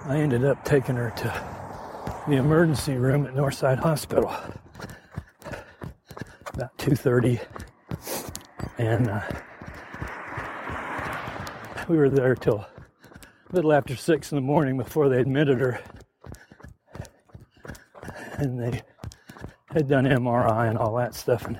I 0.07 0.17
ended 0.17 0.47
up 0.47 0.65
taking 0.65 0.97
her 0.97 1.11
to 1.19 2.25
the 2.27 2.37
emergency 2.37 2.95
room 2.95 3.27
at 3.27 3.35
Northside 3.35 3.81
Hospital 3.81 4.35
about 6.61 6.77
2:30 6.77 7.41
and 8.77 9.09
uh, 9.09 9.23
we 11.89 11.97
were 11.97 12.11
there 12.11 12.35
till 12.35 12.59
a 12.59 12.69
little 13.51 13.73
after 13.73 13.97
6 13.97 14.31
in 14.31 14.37
the 14.37 14.43
morning 14.43 14.77
before 14.77 15.09
they 15.09 15.21
admitted 15.21 15.59
her 15.59 15.81
and 18.33 18.61
they 18.61 18.83
had 19.71 19.89
done 19.89 20.05
MRI 20.05 20.69
and 20.69 20.77
all 20.77 20.95
that 20.97 21.15
stuff 21.15 21.47
and 21.47 21.59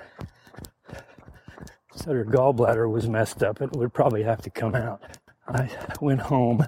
said 1.95 2.15
her 2.15 2.27
gallbladder 2.27 2.91
was 2.91 3.09
messed 3.09 3.43
up. 3.43 3.63
It 3.63 3.73
would 3.73 3.95
probably 3.95 4.23
have 4.23 4.43
to 4.43 4.51
come 4.51 4.75
out. 4.75 5.01
I 5.49 5.71
went 6.03 6.21
home 6.21 6.67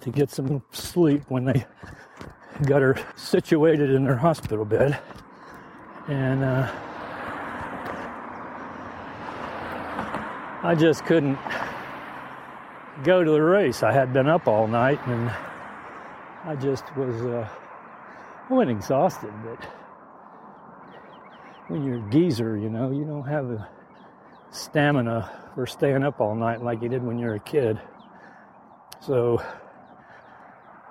to 0.00 0.10
get 0.10 0.30
some 0.30 0.62
sleep 0.72 1.24
when 1.28 1.44
they 1.44 1.66
got 2.64 2.80
her 2.80 2.96
situated 3.16 3.90
in 3.90 4.06
her 4.06 4.16
hospital 4.16 4.64
bed. 4.64 4.98
And 6.08 6.42
uh, 6.42 6.72
I 10.64 10.76
just 10.76 11.04
couldn't 11.06 11.38
go 13.02 13.24
to 13.24 13.30
the 13.32 13.42
race. 13.42 13.82
I 13.82 13.90
had 13.90 14.12
been 14.12 14.28
up 14.28 14.46
all 14.46 14.68
night 14.68 15.00
and 15.08 15.28
I 16.44 16.54
just 16.54 16.84
was, 16.96 17.20
uh, 17.22 17.48
I 18.48 18.52
wasn't 18.52 18.70
exhausted, 18.70 19.32
but 19.44 19.64
when 21.66 21.84
you're 21.84 21.96
a 21.96 22.10
geezer, 22.10 22.56
you 22.56 22.70
know, 22.70 22.92
you 22.92 23.04
don't 23.04 23.26
have 23.26 23.48
the 23.48 23.66
stamina 24.52 25.32
for 25.56 25.66
staying 25.66 26.04
up 26.04 26.20
all 26.20 26.36
night 26.36 26.62
like 26.62 26.80
you 26.80 26.88
did 26.88 27.02
when 27.02 27.18
you 27.18 27.26
were 27.26 27.34
a 27.34 27.40
kid. 27.40 27.80
So 29.00 29.42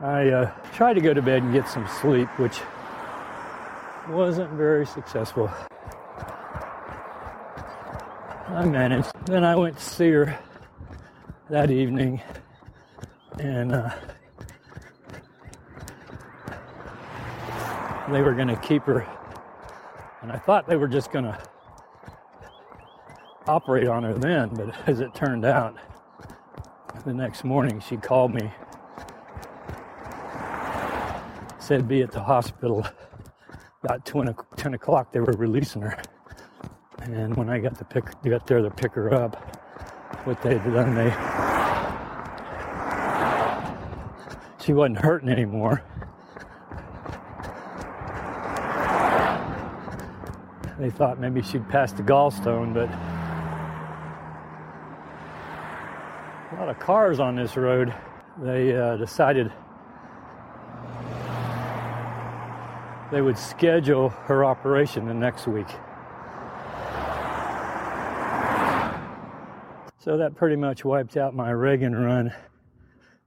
I 0.02 0.28
uh, 0.28 0.52
tried 0.74 0.96
to 0.96 1.02
go 1.02 1.14
to 1.14 1.22
bed 1.22 1.44
and 1.44 1.54
get 1.54 1.70
some 1.70 1.88
sleep, 2.02 2.28
which 2.38 2.60
wasn't 4.10 4.50
very 4.52 4.86
successful. 4.86 5.50
I 8.52 8.66
managed. 8.66 9.12
Then 9.28 9.46
I 9.46 9.56
went 9.56 9.78
to 9.78 9.84
see 9.84 10.10
her 10.10 10.38
that 11.50 11.72
evening, 11.72 12.22
and 13.40 13.72
uh, 13.72 13.90
they 18.12 18.22
were 18.22 18.34
going 18.34 18.50
to 18.50 18.58
keep 18.58 18.84
her. 18.84 19.08
And 20.22 20.34
I 20.34 20.38
thought 20.38 20.68
they 20.68 20.76
were 20.76 20.90
just 20.90 21.14
going 21.14 21.24
to 21.24 21.38
operate 23.48 23.88
on 23.88 24.04
her 24.04 24.14
then, 24.14 24.50
but 24.50 24.76
as 24.88 25.00
it 25.00 25.16
turned 25.16 25.46
out, 25.46 25.78
the 27.06 27.14
next 27.14 27.46
morning 27.46 27.80
she 27.80 27.96
called 27.96 28.34
me, 28.34 28.52
said 31.58 31.88
be 31.88 32.02
at 32.02 32.12
the 32.12 32.22
hospital 32.22 32.86
about 33.82 34.06
10 34.06 34.74
o'clock. 34.74 35.14
They 35.14 35.22
were 35.22 35.34
releasing 35.38 35.84
her. 35.84 36.02
And 37.14 37.36
when 37.36 37.50
I 37.50 37.60
got 37.60 37.78
to 37.78 37.84
pick, 37.84 38.06
got 38.24 38.48
there 38.48 38.62
to 38.62 38.70
pick 38.70 38.94
her 38.94 39.14
up, 39.14 39.36
what 40.26 40.42
they 40.42 40.58
had 40.58 40.74
done, 40.74 40.96
they 40.96 41.10
she 44.64 44.72
wasn't 44.72 45.00
hurting 45.00 45.28
anymore. 45.28 45.84
They 50.80 50.90
thought 50.90 51.20
maybe 51.20 51.42
she'd 51.42 51.68
passed 51.68 51.98
the 51.98 52.04
gallstone, 52.04 52.74
but 52.74 52.90
a 56.52 56.60
lot 56.60 56.70
of 56.70 56.80
cars 56.80 57.20
on 57.20 57.36
this 57.36 57.58
road. 57.58 57.94
They 58.42 58.76
uh, 58.76 58.96
decided 58.96 59.52
they 63.12 63.22
would 63.22 63.38
schedule 63.38 64.10
her 64.10 64.46
operation 64.46 65.08
the 65.08 65.14
next 65.14 65.46
week. 65.46 65.68
So 70.04 70.18
that 70.18 70.34
pretty 70.34 70.56
much 70.56 70.84
wiped 70.84 71.16
out 71.16 71.36
my 71.36 71.52
Reagan 71.52 71.96
run 71.96 72.34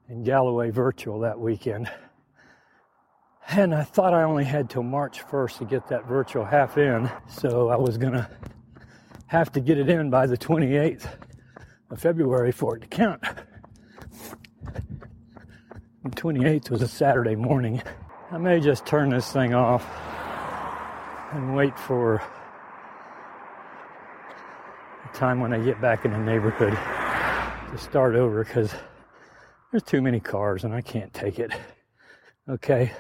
in 0.09 0.25
Galloway 0.25 0.71
Virtual 0.71 1.21
that 1.21 1.39
weekend. 1.39 1.89
And 3.49 3.73
I 3.73 3.85
thought 3.85 4.13
I 4.13 4.25
only 4.25 4.43
had 4.43 4.69
till 4.69 4.83
March 4.83 5.25
1st 5.25 5.59
to 5.59 5.65
get 5.67 5.87
that 5.87 6.07
virtual 6.07 6.45
half 6.45 6.77
in, 6.77 7.09
so 7.29 7.69
I 7.69 7.77
was 7.77 7.97
gonna 7.97 8.29
have 9.29 9.53
to 9.53 9.61
get 9.61 9.79
it 9.79 9.89
in 9.89 10.11
by 10.11 10.27
the 10.27 10.37
28th 10.37 11.07
of 11.91 12.01
February 12.01 12.51
for 12.51 12.77
it 12.77 12.81
to 12.81 12.89
count. 12.89 13.23
The 16.03 16.11
28th 16.11 16.71
was 16.71 16.83
a 16.83 16.89
Saturday 16.89 17.37
morning. 17.37 17.85
I 18.33 18.39
may 18.39 18.59
just 18.59 18.85
turn 18.85 19.11
this 19.11 19.31
thing 19.31 19.55
off 19.55 19.87
and 21.31 21.55
wait 21.55 21.79
for 21.79 22.21
time 25.15 25.39
when 25.39 25.53
I 25.53 25.61
get 25.61 25.81
back 25.81 26.05
in 26.05 26.11
the 26.11 26.19
neighborhood 26.19 26.73
to 26.73 27.79
start 27.79 28.17
over 28.17 28.43
because 28.43 28.75
there's 29.71 29.85
too 29.85 30.03
many 30.03 30.19
cars 30.19 30.65
and 30.65 30.75
I 30.75 30.81
can't 30.81 31.15
take 31.15 31.39
it. 31.39 31.53
Okay, 32.49 32.93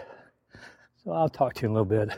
so 1.03 1.11
I'll 1.11 1.29
talk 1.29 1.55
to 1.55 1.63
you 1.63 1.69
in 1.69 1.77
a 1.77 1.81
little 1.83 2.07
bit. 2.07 2.17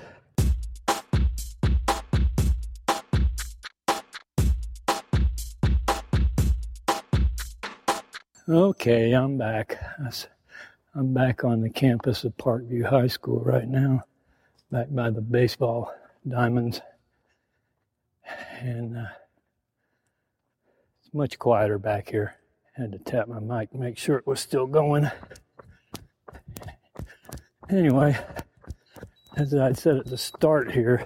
Okay, 8.49 9.13
I'm 9.13 9.39
back. 9.39 9.83
I'm 10.95 11.15
back 11.15 11.43
on 11.43 11.63
the 11.63 11.71
campus 11.71 12.25
of 12.25 12.37
Parkview 12.37 12.85
High 12.85 13.09
School 13.09 13.41
right 13.41 13.67
now, 13.67 14.05
back 14.71 14.89
by 14.91 15.09
the 15.09 15.23
baseball 15.23 15.91
diamonds. 16.29 16.83
And 18.61 18.99
uh, 18.99 19.07
much 21.12 21.38
quieter 21.38 21.79
back 21.79 22.09
here. 22.09 22.37
Had 22.75 22.92
to 22.92 22.99
tap 22.99 23.29
my 23.29 23.40
mic 23.40 23.71
to 23.71 23.79
make 23.79 23.97
sure 23.99 24.16
it 24.16 24.27
was 24.27 24.40
still 24.40 24.66
going. 24.66 25.11
Anyway, 27.71 28.16
as 29.37 29.55
I 29.55 29.73
said 29.73 29.97
at 29.97 30.07
the 30.07 30.19
start 30.19 30.73
here, 30.73 31.05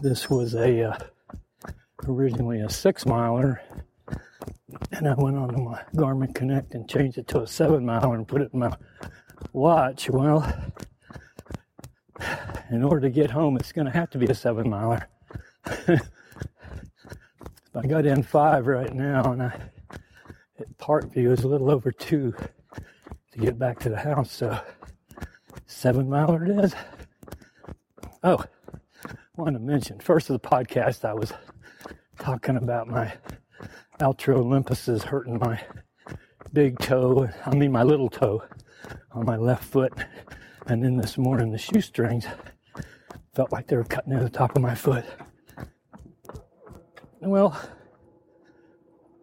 this 0.00 0.30
was 0.30 0.54
a 0.54 0.90
uh, 0.90 0.98
originally 2.08 2.60
a 2.60 2.70
six 2.70 3.04
miler, 3.04 3.60
and 4.92 5.08
I 5.08 5.14
went 5.14 5.36
onto 5.36 5.62
my 5.62 5.82
Garmin 5.94 6.34
Connect 6.34 6.74
and 6.74 6.88
changed 6.88 7.18
it 7.18 7.28
to 7.28 7.42
a 7.42 7.46
seven 7.46 7.84
miler 7.84 8.14
and 8.14 8.26
put 8.26 8.40
it 8.40 8.50
in 8.52 8.60
my 8.60 8.76
watch. 9.52 10.08
Well, 10.08 10.72
in 12.70 12.82
order 12.82 13.00
to 13.00 13.10
get 13.10 13.30
home, 13.30 13.56
it's 13.56 13.72
going 13.72 13.86
to 13.86 13.92
have 13.92 14.10
to 14.10 14.18
be 14.18 14.26
a 14.26 14.34
seven 14.34 14.70
miler. 14.70 15.08
I 17.74 17.86
got 17.86 18.04
in 18.04 18.22
five 18.22 18.66
right 18.66 18.92
now, 18.92 19.32
and 19.32 19.42
I 19.42 19.58
at 20.60 20.78
Parkview 20.78 21.32
is 21.32 21.42
a 21.42 21.48
little 21.48 21.70
over 21.70 21.90
two 21.90 22.34
to 23.32 23.38
get 23.38 23.58
back 23.58 23.80
to 23.80 23.88
the 23.88 23.96
house. 23.96 24.30
So 24.30 24.60
seven 25.66 26.08
miler 26.08 26.44
it 26.44 26.64
is. 26.64 26.74
Oh, 28.22 28.44
want 29.36 29.54
to 29.54 29.60
mention 29.60 29.98
first 30.00 30.28
of 30.28 30.40
the 30.40 30.46
podcast, 30.46 31.04
I 31.04 31.14
was 31.14 31.32
talking 32.18 32.56
about 32.56 32.88
my 32.88 33.14
Altra 34.00 34.34
Olympuses 34.34 35.02
hurting 35.02 35.38
my 35.38 35.58
big 36.52 36.78
toe. 36.78 37.28
I 37.46 37.54
mean 37.54 37.72
my 37.72 37.82
little 37.82 38.10
toe 38.10 38.44
on 39.12 39.24
my 39.24 39.36
left 39.36 39.64
foot, 39.64 39.94
and 40.66 40.84
then 40.84 40.98
this 40.98 41.16
morning 41.16 41.50
the 41.50 41.58
shoestrings 41.58 42.26
felt 43.34 43.50
like 43.50 43.66
they 43.66 43.76
were 43.76 43.84
cutting 43.84 44.12
at 44.12 44.20
the 44.20 44.28
top 44.28 44.54
of 44.56 44.62
my 44.62 44.74
foot. 44.74 45.06
Well, 47.24 47.56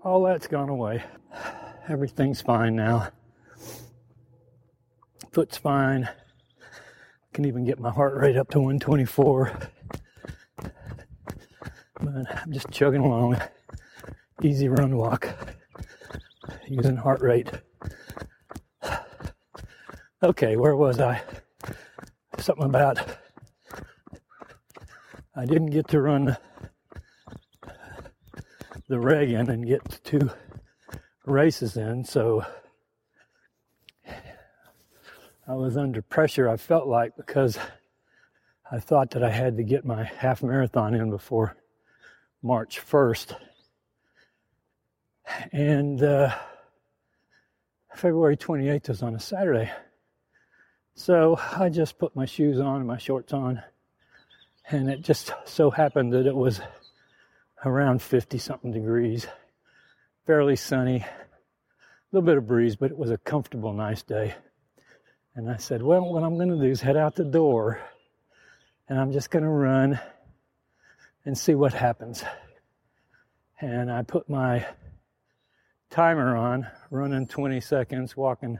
all 0.06 0.24
that's 0.24 0.48
gone 0.48 0.70
away. 0.70 1.04
Everything's 1.90 2.40
fine 2.40 2.78
now. 2.78 3.10
Foot's 5.34 5.58
fine. 5.58 6.08
Can 7.34 7.44
even 7.44 7.66
get 7.66 7.78
my 7.78 7.92
heart 7.92 8.16
rate 8.16 8.38
up 8.38 8.50
to 8.52 8.60
124. 8.60 9.52
But 10.56 12.42
I'm 12.42 12.54
just 12.54 12.72
chugging 12.72 13.02
along. 13.02 13.38
Easy 14.42 14.70
run 14.70 14.96
walk. 14.96 15.36
Using 16.70 16.96
heart 16.96 17.20
rate. 17.22 17.52
Okay, 20.24 20.56
where 20.56 20.78
was 20.78 21.02
I? 21.02 21.22
Something 22.38 22.66
about 22.66 22.98
I 25.36 25.46
didn't 25.46 25.72
get 25.72 25.90
to 25.90 26.00
run 26.00 26.38
the 28.90 29.00
Reagan 29.00 29.50
and 29.52 29.66
get 29.68 30.02
two 30.04 30.32
races 31.24 31.78
in. 31.78 32.04
So 32.04 32.44
I 35.48 35.54
was 35.54 35.78
under 35.78 36.02
pressure, 36.02 36.50
I 36.50 36.58
felt 36.58 36.88
like, 36.88 37.16
because 37.16 37.58
I 38.72 38.80
thought 38.80 39.12
that 39.12 39.24
I 39.24 39.30
had 39.30 39.58
to 39.58 39.64
get 39.64 39.86
my 39.86 40.04
half 40.04 40.42
marathon 40.42 40.96
in 40.96 41.12
before 41.12 41.56
March 42.42 42.82
1st. 42.82 43.36
And 45.52 46.02
uh, 46.02 46.36
February 47.96 48.38
28th 48.38 48.90
was 48.90 49.04
on 49.04 49.14
a 49.14 49.20
Saturday. 49.20 49.72
So 50.96 51.40
I 51.56 51.70
just 51.70 52.00
put 52.00 52.16
my 52.16 52.26
shoes 52.26 52.60
on 52.60 52.78
and 52.78 52.88
my 52.88 52.98
shorts 52.98 53.34
on. 53.34 53.62
And 54.72 54.90
it 54.90 55.02
just 55.02 55.32
so 55.46 55.70
happened 55.70 56.14
that 56.14 56.26
it 56.26 56.36
was 56.36 56.60
around 57.66 58.02
50 58.02 58.38
something 58.38 58.72
degrees, 58.72 59.28
fairly 60.26 60.56
sunny, 60.56 60.98
a 60.98 61.08
little 62.12 62.26
bit 62.26 62.38
of 62.38 62.48
breeze, 62.48 62.76
but 62.76 62.92
it 62.92 62.98
was 62.98 63.12
a 63.12 63.18
comfortable, 63.18 63.74
nice 63.74 64.04
day. 64.04 64.34
And 65.36 65.50
I 65.50 65.58
said, 65.58 65.82
Well, 65.82 66.12
what 66.12 66.24
I'm 66.24 66.36
going 66.36 66.50
to 66.50 66.58
do 66.58 66.72
is 66.72 66.82
head 66.82 66.98
out 66.98 67.16
the 67.16 67.24
door 67.24 67.80
and 68.90 69.00
I'm 69.00 69.12
just 69.12 69.30
going 69.30 69.44
to 69.44 69.50
run 69.50 70.00
and 71.26 71.38
see 71.38 71.54
what 71.54 71.74
happens. 71.74 72.24
And 73.62 73.92
I 73.92 74.02
put 74.02 74.30
my 74.30 74.66
timer 75.90 76.36
on, 76.36 76.68
running 76.90 77.28
20 77.28 77.62
seconds, 77.62 78.18
walking 78.18 78.60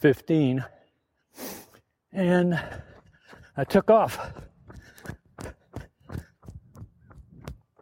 15. 0.00 0.64
And 2.12 2.60
I 3.56 3.64
took 3.64 3.90
off. 3.90 4.18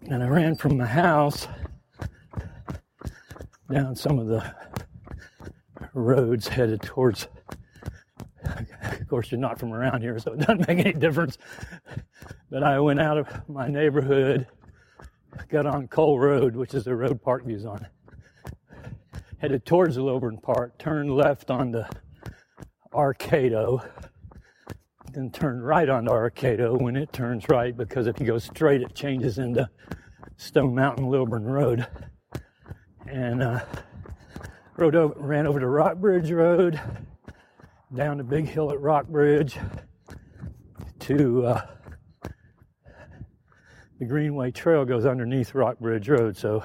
And 0.09 0.23
I 0.23 0.29
ran 0.29 0.55
from 0.55 0.79
the 0.79 0.87
house 0.87 1.49
down 3.69 3.97
some 3.97 4.21
of 4.21 4.29
the 4.29 4.55
roads 5.95 6.47
headed 6.47 6.81
towards. 6.83 7.27
Of 8.45 9.09
course, 9.09 9.33
you're 9.33 9.41
not 9.41 9.59
from 9.59 9.73
around 9.73 10.03
here, 10.03 10.17
so 10.21 10.33
it 10.35 10.39
doesn't 10.39 10.69
make 10.69 10.79
any 10.79 10.93
difference. 10.93 11.39
But 12.51 12.63
I 12.63 12.79
went 12.79 13.01
out 13.01 13.19
of 13.19 13.49
my 13.49 13.67
neighborhood, 13.67 14.47
got 15.49 15.67
on 15.67 15.89
Cole 15.89 16.21
Road, 16.21 16.55
which 16.55 16.73
is 16.75 16.85
the 16.85 16.95
road 16.95 17.21
Parkview's 17.21 17.67
on, 17.67 17.85
headed 19.39 19.67
towards 19.67 19.97
the 19.97 20.03
Lilburn 20.03 20.39
Park, 20.39 20.79
turned 20.79 21.11
left 21.11 21.51
onto 21.51 21.83
Arcado, 22.93 23.85
then 25.13 25.31
turn 25.31 25.61
right 25.61 25.89
onto 25.89 26.11
Arcado 26.11 26.81
when 26.81 26.97
it 26.97 27.13
turns 27.13 27.49
right, 27.49 27.77
because 27.77 28.07
if 28.07 28.21
you 28.21 28.27
go 28.27 28.39
straight, 28.39 28.83
it 28.83 28.95
changes 28.95 29.39
into 29.39 29.69
Stone 30.37 30.75
Mountain 30.75 31.09
Lilburn 31.09 31.45
Road. 31.45 31.87
And 33.07 33.43
uh, 33.43 33.61
rode 34.77 34.97
over, 34.97 35.15
ran 35.19 35.47
over 35.47 35.61
to 35.61 35.67
Rockbridge 35.67 36.31
Road, 36.31 36.81
down 37.95 38.19
the 38.19 38.25
big 38.25 38.49
hill 38.49 38.71
at 38.71 38.81
Rockbridge 38.81 39.57
to 41.01 41.47
uh, 41.47 41.67
the 43.99 44.05
Greenway 44.05 44.51
Trail 44.51 44.85
goes 44.85 45.07
underneath 45.07 45.55
Rockbridge 45.55 46.09
Road. 46.09 46.37
So 46.37 46.65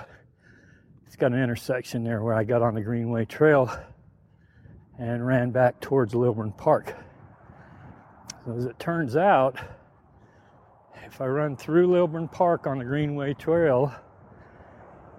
it's 1.05 1.15
got 1.15 1.31
an 1.31 1.41
intersection 1.41 2.03
there 2.03 2.21
where 2.21 2.33
I 2.33 2.43
got 2.43 2.61
on 2.61 2.73
the 2.73 2.81
Greenway 2.81 3.25
Trail 3.25 3.71
and 4.99 5.25
ran 5.25 5.51
back 5.51 5.79
towards 5.79 6.13
Lilburn 6.13 6.51
Park. 6.51 6.95
So 8.45 8.53
as 8.53 8.65
it 8.65 8.79
turns 8.79 9.15
out, 9.15 9.59
if 11.05 11.21
I 11.21 11.27
run 11.27 11.55
through 11.55 11.91
Lilburn 11.91 12.27
Park 12.27 12.65
on 12.65 12.79
the 12.79 12.85
Greenway 12.85 13.35
Trail, 13.35 13.93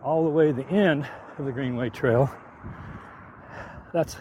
all 0.02 0.24
the 0.24 0.30
way 0.30 0.48
to 0.48 0.52
the 0.52 0.68
end 0.68 1.08
of 1.38 1.44
the 1.44 1.52
Greenway 1.52 1.90
Trail, 1.90 2.28
that's 3.92 4.16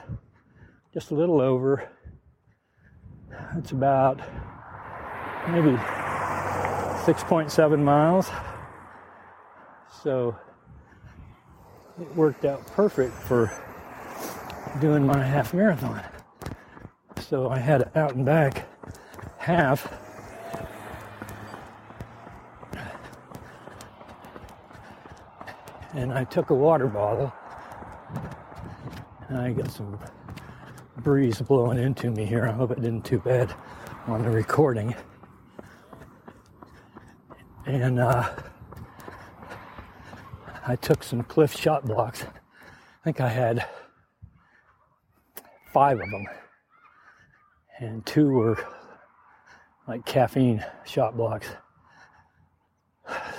just 0.94 1.10
a 1.10 1.16
little 1.16 1.42
over. 1.42 1.90
It's 3.58 3.72
about 3.72 4.20
maybe 5.50 5.72
6.7 5.72 7.80
miles. 7.80 8.30
So 10.04 10.36
it 12.00 12.16
worked 12.16 12.46
out 12.46 12.68
perfect 12.68 13.14
for 13.14 13.52
doing 14.80 15.08
my 15.08 15.24
half 15.24 15.56
marathon. 15.56 16.04
So 17.20 17.50
I 17.50 17.58
had 17.58 17.82
it 17.82 17.90
out 17.96 18.14
and 18.14 18.24
back 18.24 18.68
half. 19.42 19.92
And 25.94 26.14
I 26.14 26.24
took 26.26 26.52
a 26.52 26.56
water 26.56 26.88
bottle 26.88 27.34
and 29.28 29.38
I 29.40 29.52
got 29.52 29.72
some 29.72 29.98
breeze 30.98 31.42
blowing 31.42 31.80
into 31.80 32.12
me 32.12 32.26
here. 32.26 32.48
I 32.48 32.52
hope 32.52 32.72
it 32.72 32.82
didn't 32.82 33.04
too 33.04 33.20
bad 33.20 33.54
on 34.08 34.22
the 34.22 34.30
recording. 34.30 34.94
And 37.66 38.00
uh, 38.00 38.30
I 40.68 40.76
took 40.76 41.04
some 41.04 41.24
Clif 41.24 41.56
Shot 41.56 41.86
Bloks. 41.86 42.24
I 42.24 43.04
think 43.04 43.20
I 43.20 43.30
had 43.30 43.66
five 45.74 46.00
of 46.00 46.10
them, 46.12 46.28
and 47.80 48.06
two 48.06 48.30
were 48.30 48.64
like 49.88 50.06
caffeine 50.06 50.64
shot 50.86 51.16
blocks. 51.18 51.48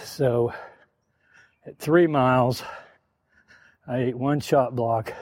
So 0.05 0.53
at 1.66 1.78
three 1.78 2.07
miles, 2.07 2.62
I 3.86 3.99
ate 3.99 4.18
one 4.18 4.40
shot 4.40 4.74
block 4.76 5.12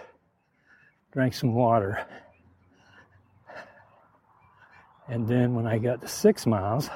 drank 1.12 1.34
some 1.34 1.54
water. 1.54 2.06
And 5.08 5.26
then 5.26 5.54
when 5.54 5.66
I 5.66 5.78
got 5.78 6.00
to 6.02 6.08
six 6.08 6.46
miles, 6.46 6.88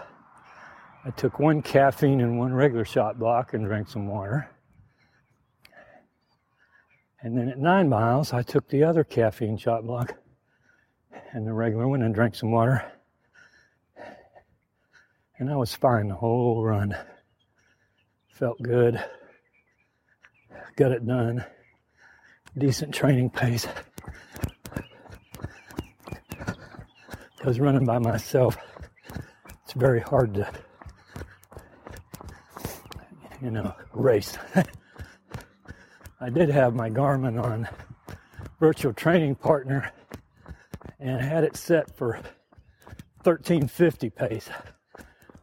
I 1.05 1.11
took 1.11 1.39
one 1.39 1.63
caffeine 1.63 2.21
and 2.21 2.39
one 2.39 2.55
regular 2.55 2.85
shot 2.85 3.19
block 3.19 3.55
and 3.55 3.65
drank 3.65 3.89
some 3.89 4.07
water. 4.07 4.49
And 7.23 7.37
then 7.37 7.49
at 7.49 7.59
nine 7.59 7.89
miles, 7.89 8.33
I 8.33 8.43
took 8.43 8.69
the 8.69 8.85
other 8.85 9.03
caffeine 9.03 9.57
shot 9.57 9.85
block 9.85 10.15
and 11.33 11.47
the 11.47 11.53
regular 11.53 11.89
one 11.89 12.03
and 12.03 12.15
drank 12.15 12.37
some 12.37 12.53
water. 12.53 12.85
And 15.39 15.51
I 15.51 15.57
was 15.57 15.75
fine 15.75 16.09
the 16.09 16.15
whole 16.15 16.63
run. 16.63 16.97
Felt 18.29 18.63
good. 18.63 19.03
Got 20.77 20.93
it 20.93 21.07
done. 21.07 21.45
Decent 22.57 22.95
training 22.95 23.31
pace. 23.31 23.67
I 27.43 27.47
was 27.47 27.59
running 27.59 27.85
by 27.85 27.99
myself. 27.99 28.57
It's 29.65 29.73
very 29.75 30.01
hard 30.01 30.35
to, 30.35 30.49
you 33.43 33.51
know, 33.51 33.75
race. 33.93 34.39
I 36.21 36.31
did 36.31 36.49
have 36.49 36.75
my 36.75 36.91
Garmin 36.91 37.43
on 37.43 37.69
virtual 38.61 38.93
training 38.93 39.35
partner 39.35 39.93
and 40.99 41.21
had 41.21 41.45
it 41.45 41.57
set 41.57 41.95
for 41.97 42.15
1350 43.25 44.11
pace. 44.11 44.49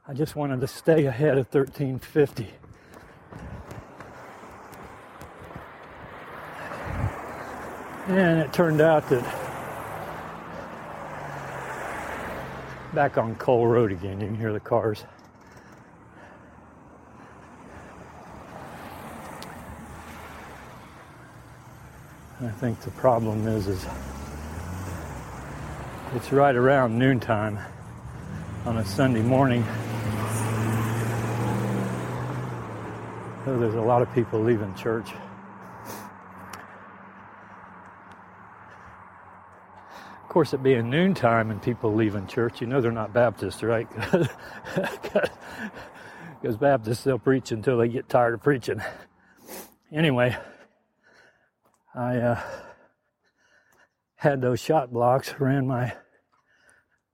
I 0.07 0.13
just 0.13 0.35
wanted 0.35 0.61
to 0.61 0.67
stay 0.67 1.05
ahead 1.05 1.37
of 1.37 1.45
1350. 1.53 2.47
And 8.07 8.39
it 8.39 8.51
turned 8.51 8.81
out 8.81 9.07
that 9.09 9.23
back 12.95 13.19
on 13.19 13.35
Cole 13.35 13.67
Road 13.67 13.91
again. 13.91 14.19
You 14.19 14.25
can 14.25 14.35
hear 14.35 14.51
the 14.51 14.59
cars. 14.59 15.05
I 22.41 22.49
think 22.49 22.81
the 22.81 22.91
problem 22.91 23.47
is, 23.47 23.67
is 23.67 23.85
it's 26.15 26.31
right 26.31 26.55
around 26.55 26.97
noontime 26.97 27.59
on 28.65 28.77
a 28.77 28.85
Sunday 28.85 29.21
morning. 29.21 29.63
So 33.45 33.57
there's 33.57 33.73
a 33.73 33.81
lot 33.81 34.03
of 34.03 34.13
people 34.13 34.39
leaving 34.39 34.73
church. 34.75 35.13
Of 40.21 40.29
course, 40.29 40.53
it 40.53 40.61
being 40.61 40.91
noontime 40.91 41.49
and 41.49 41.61
people 41.61 41.93
leaving 41.93 42.27
church, 42.27 42.61
you 42.61 42.67
know 42.67 42.81
they're 42.81 42.91
not 42.91 43.13
Baptists, 43.13 43.63
right? 43.63 43.87
Because 46.41 46.57
Baptists, 46.57 47.03
they'll 47.03 47.19
preach 47.19 47.51
until 47.51 47.77
they 47.77 47.87
get 47.87 48.09
tired 48.09 48.33
of 48.33 48.41
preaching. 48.41 48.81
Anyway, 49.91 50.35
I 51.93 52.17
uh, 52.17 52.41
had 54.15 54.41
those 54.41 54.59
shot 54.59 54.91
blocks, 54.91 55.35
ran 55.37 55.67
my 55.67 55.93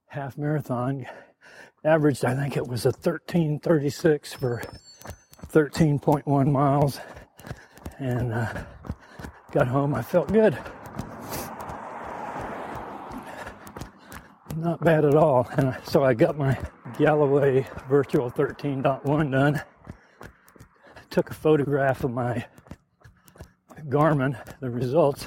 half 0.06 0.38
marathon, 0.38 1.04
averaged, 1.84 2.24
I 2.24 2.34
think 2.34 2.56
it 2.56 2.66
was 2.66 2.86
a 2.86 2.88
1336 2.88 4.32
for 4.32 4.62
13.1 5.52 6.50
miles, 6.50 7.00
and 7.98 8.32
uh, 8.32 8.52
got 9.52 9.68
home. 9.68 9.94
I 9.94 10.02
felt 10.02 10.32
good. 10.32 10.58
not 14.58 14.82
bad 14.82 15.04
at 15.04 15.14
all. 15.14 15.48
And 15.56 15.76
so 15.84 16.04
I 16.04 16.14
got 16.14 16.36
my 16.36 16.58
Galloway 16.98 17.66
Virtual 17.88 18.30
13.1 18.30 19.32
done. 19.32 19.62
Took 21.10 21.30
a 21.30 21.34
photograph 21.34 22.04
of 22.04 22.10
my 22.10 22.44
Garmin, 23.88 24.36
the 24.60 24.70
results. 24.70 25.26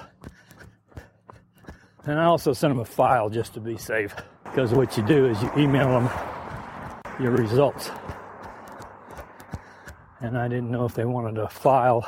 And 2.04 2.20
I 2.20 2.26
also 2.26 2.54
sent 2.54 2.72
them 2.72 2.80
a 2.80 2.86
file 2.86 3.30
just 3.30 3.54
to 3.54 3.60
be 3.60 3.78
safe. 3.78 4.16
Because 4.44 4.74
what 4.74 4.98
you 4.98 5.04
do 5.04 5.28
is 5.28 5.42
you 5.42 5.52
email 5.58 5.88
them 5.88 6.10
your 7.20 7.32
results. 7.32 7.90
And 10.22 10.38
I 10.38 10.48
didn't 10.48 10.70
know 10.70 10.86
if 10.86 10.94
they 10.94 11.06
wanted 11.06 11.40
a 11.40 11.50
file. 11.50 12.08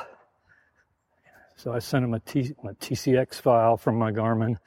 So 1.55 1.73
I 1.73 1.79
sent 1.79 2.03
them 2.03 2.13
a, 2.13 2.19
T, 2.19 2.53
a 2.63 2.73
TCX 2.73 3.41
file 3.41 3.75
from 3.75 3.97
my 3.97 4.11
Garmin. 4.11 4.57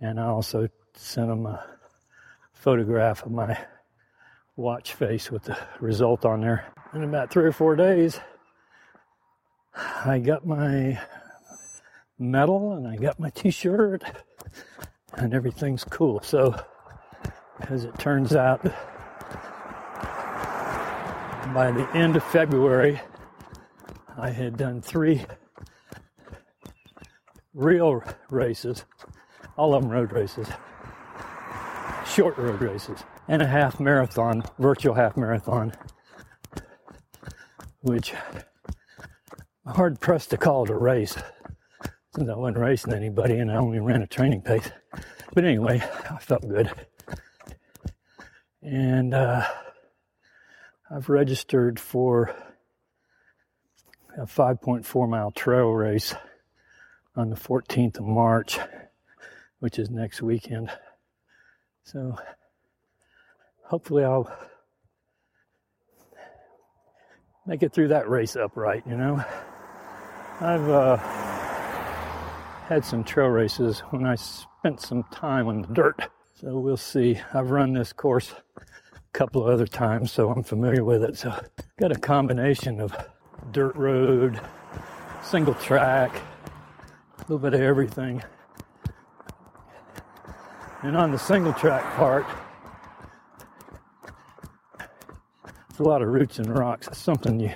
And 0.00 0.18
I 0.18 0.26
also 0.26 0.68
sent 0.94 1.28
them 1.28 1.44
a 1.44 1.64
photograph 2.54 3.24
of 3.24 3.32
my 3.32 3.58
watch 4.56 4.94
face 4.94 5.30
with 5.30 5.44
the 5.44 5.58
result 5.80 6.24
on 6.24 6.40
there. 6.40 6.72
In 6.94 7.04
about 7.04 7.30
three 7.30 7.44
or 7.44 7.52
four 7.52 7.76
days, 7.76 8.18
I 9.74 10.18
got 10.18 10.46
my 10.46 10.98
medal 12.18 12.72
and 12.72 12.88
I 12.88 12.96
got 12.96 13.20
my 13.20 13.28
t 13.28 13.50
shirt 13.50 14.02
and 15.14 15.34
everything's 15.34 15.84
cool. 15.84 16.22
So, 16.22 16.58
as 17.68 17.84
it 17.84 17.98
turns 17.98 18.34
out, 18.34 18.66
by 21.52 21.70
the 21.70 21.88
end 21.96 22.16
of 22.16 22.24
February, 22.24 23.00
I 24.16 24.30
had 24.30 24.56
done 24.56 24.80
three 24.80 25.24
real 27.54 28.02
races, 28.30 28.84
all 29.56 29.74
of 29.74 29.82
them 29.82 29.90
road 29.90 30.12
races, 30.12 30.48
short 32.06 32.36
road 32.38 32.60
races, 32.60 33.04
and 33.28 33.42
a 33.42 33.46
half 33.46 33.80
marathon, 33.80 34.44
virtual 34.58 34.94
half 34.94 35.16
marathon, 35.16 35.72
which 37.80 38.14
I'm 39.66 39.74
hard 39.74 40.00
pressed 40.00 40.30
to 40.30 40.36
call 40.36 40.64
it 40.64 40.70
a 40.70 40.74
race 40.74 41.16
since 42.14 42.28
I 42.28 42.34
wasn't 42.34 42.58
racing 42.58 42.94
anybody 42.94 43.38
and 43.38 43.50
I 43.50 43.56
only 43.56 43.80
ran 43.80 44.02
a 44.02 44.06
training 44.06 44.42
pace. 44.42 44.70
But 45.34 45.44
anyway, 45.44 45.82
I 46.10 46.18
felt 46.18 46.48
good. 46.48 46.70
And 48.62 49.12
uh, 49.12 49.46
I've 50.88 51.08
registered 51.08 51.80
for 51.80 52.32
a 54.16 54.22
5.4 54.22 55.08
mile 55.08 55.32
trail 55.32 55.70
race 55.70 56.14
on 57.16 57.28
the 57.28 57.34
14th 57.34 57.98
of 57.98 58.04
March, 58.04 58.56
which 59.58 59.80
is 59.80 59.90
next 59.90 60.22
weekend. 60.22 60.70
So 61.82 62.16
hopefully 63.64 64.04
I'll 64.04 64.30
make 67.46 67.64
it 67.64 67.72
through 67.72 67.88
that 67.88 68.08
race 68.08 68.36
upright, 68.36 68.84
you 68.86 68.96
know. 68.96 69.24
I've 70.40 70.68
uh, 70.68 70.96
had 72.68 72.84
some 72.84 73.02
trail 73.02 73.28
races 73.28 73.80
when 73.90 74.06
I 74.06 74.14
spent 74.14 74.80
some 74.80 75.02
time 75.10 75.48
on 75.48 75.62
the 75.62 75.68
dirt. 75.68 76.10
So 76.40 76.60
we'll 76.60 76.76
see. 76.76 77.18
I've 77.34 77.50
run 77.50 77.72
this 77.72 77.92
course 77.92 78.32
couple 79.16 79.40
of 79.42 79.48
other 79.48 79.66
times, 79.66 80.12
so 80.12 80.28
I'm 80.30 80.42
familiar 80.42 80.84
with 80.84 81.02
it. 81.02 81.16
So 81.16 81.34
got 81.80 81.90
a 81.90 81.98
combination 81.98 82.82
of 82.82 82.94
dirt 83.50 83.74
road, 83.74 84.38
single 85.22 85.54
track, 85.54 86.14
a 87.16 87.20
little 87.22 87.38
bit 87.38 87.54
of 87.54 87.62
everything. 87.62 88.22
And 90.82 90.98
on 90.98 91.12
the 91.12 91.18
single 91.18 91.54
track 91.54 91.82
part, 91.96 92.26
it's 95.70 95.78
a 95.78 95.82
lot 95.82 96.02
of 96.02 96.08
roots 96.08 96.38
and 96.38 96.54
rocks. 96.54 96.86
It's 96.86 96.98
something 96.98 97.40
you 97.40 97.52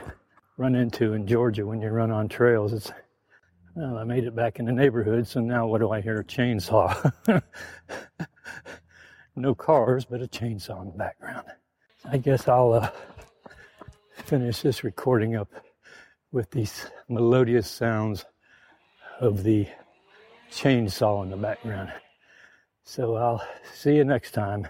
run 0.57 0.75
into 0.75 1.13
in 1.13 1.27
Georgia 1.27 1.67
when 1.67 1.83
you 1.83 1.91
run 1.91 2.11
on 2.11 2.27
trails. 2.29 2.73
It's 2.73 2.91
well, 3.75 3.99
I 3.99 4.05
made 4.05 4.25
it 4.25 4.35
back 4.35 4.61
in 4.61 4.65
the 4.65 4.73
neighborhood, 4.73 5.27
so 5.27 5.41
now 5.41 5.67
what 5.67 5.83
do 5.83 5.91
I 5.91 6.01
hear? 6.01 6.21
A 6.21 6.25
chainsaw. 6.25 7.13
no 9.37 9.55
cars, 9.55 10.05
but 10.05 10.23
a 10.23 10.27
chainsaw 10.27 10.81
in 10.83 10.89
the 10.89 10.99
background. 10.99 11.47
I 12.05 12.19
guess 12.19 12.49
I'll 12.49 12.73
uh, 12.73 12.91
finish 14.25 14.63
this 14.63 14.85
recording 14.85 15.37
up 15.37 15.49
with 16.33 16.51
these 16.51 16.87
melodious 17.09 17.69
sounds 17.69 18.25
of 19.21 19.43
the 19.43 19.67
chainsaw 20.51 21.23
in 21.23 21.31
the 21.31 21.37
background. 21.37 21.93
So 22.85 23.17
I'll 23.17 23.43
see 23.75 23.97
you 23.97 24.05
next 24.05 24.33
time. 24.33 24.67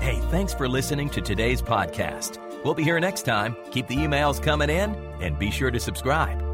Hey, 0.00 0.18
thanks 0.30 0.54
for 0.54 0.68
listening 0.68 1.10
to 1.10 1.20
today's 1.20 1.60
podcast. 1.60 2.49
We'll 2.64 2.74
be 2.74 2.84
here 2.84 3.00
next 3.00 3.22
time. 3.22 3.56
Keep 3.70 3.88
the 3.88 3.96
emails 3.96 4.42
coming 4.42 4.70
in 4.70 4.94
and 5.20 5.38
be 5.38 5.50
sure 5.50 5.70
to 5.70 5.80
subscribe. 5.80 6.49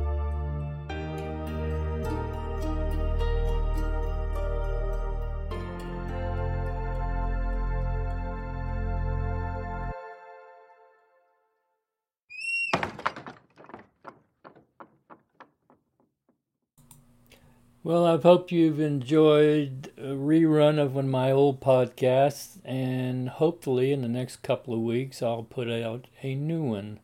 Well, 17.86 18.04
I 18.04 18.20
hope 18.20 18.50
you've 18.50 18.80
enjoyed 18.80 19.92
a 19.96 20.08
rerun 20.08 20.80
of 20.80 20.96
one 20.96 21.04
of 21.04 21.10
my 21.12 21.30
old 21.30 21.60
podcasts, 21.60 22.58
and 22.64 23.28
hopefully 23.28 23.92
in 23.92 24.02
the 24.02 24.08
next 24.08 24.42
couple 24.42 24.74
of 24.74 24.80
weeks 24.80 25.22
I'll 25.22 25.44
put 25.44 25.70
out 25.70 26.08
a 26.20 26.34
new 26.34 26.64
one. 26.64 26.98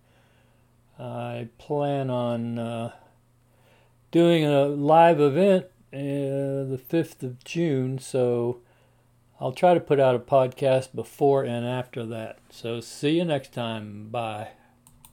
I 0.98 1.50
plan 1.56 2.10
on 2.10 2.58
uh, 2.58 2.90
doing 4.10 4.44
a 4.44 4.64
live 4.64 5.20
event 5.20 5.66
uh, 5.92 6.66
the 6.66 6.80
5th 6.90 7.22
of 7.22 7.44
June, 7.44 8.00
so 8.00 8.58
I'll 9.40 9.52
try 9.52 9.74
to 9.74 9.80
put 9.80 10.00
out 10.00 10.16
a 10.16 10.18
podcast 10.18 10.96
before 10.96 11.44
and 11.44 11.64
after 11.64 12.04
that. 12.06 12.40
So 12.50 12.80
see 12.80 13.18
you 13.18 13.24
next 13.24 13.52
time. 13.52 14.08
Bye. 14.10 14.48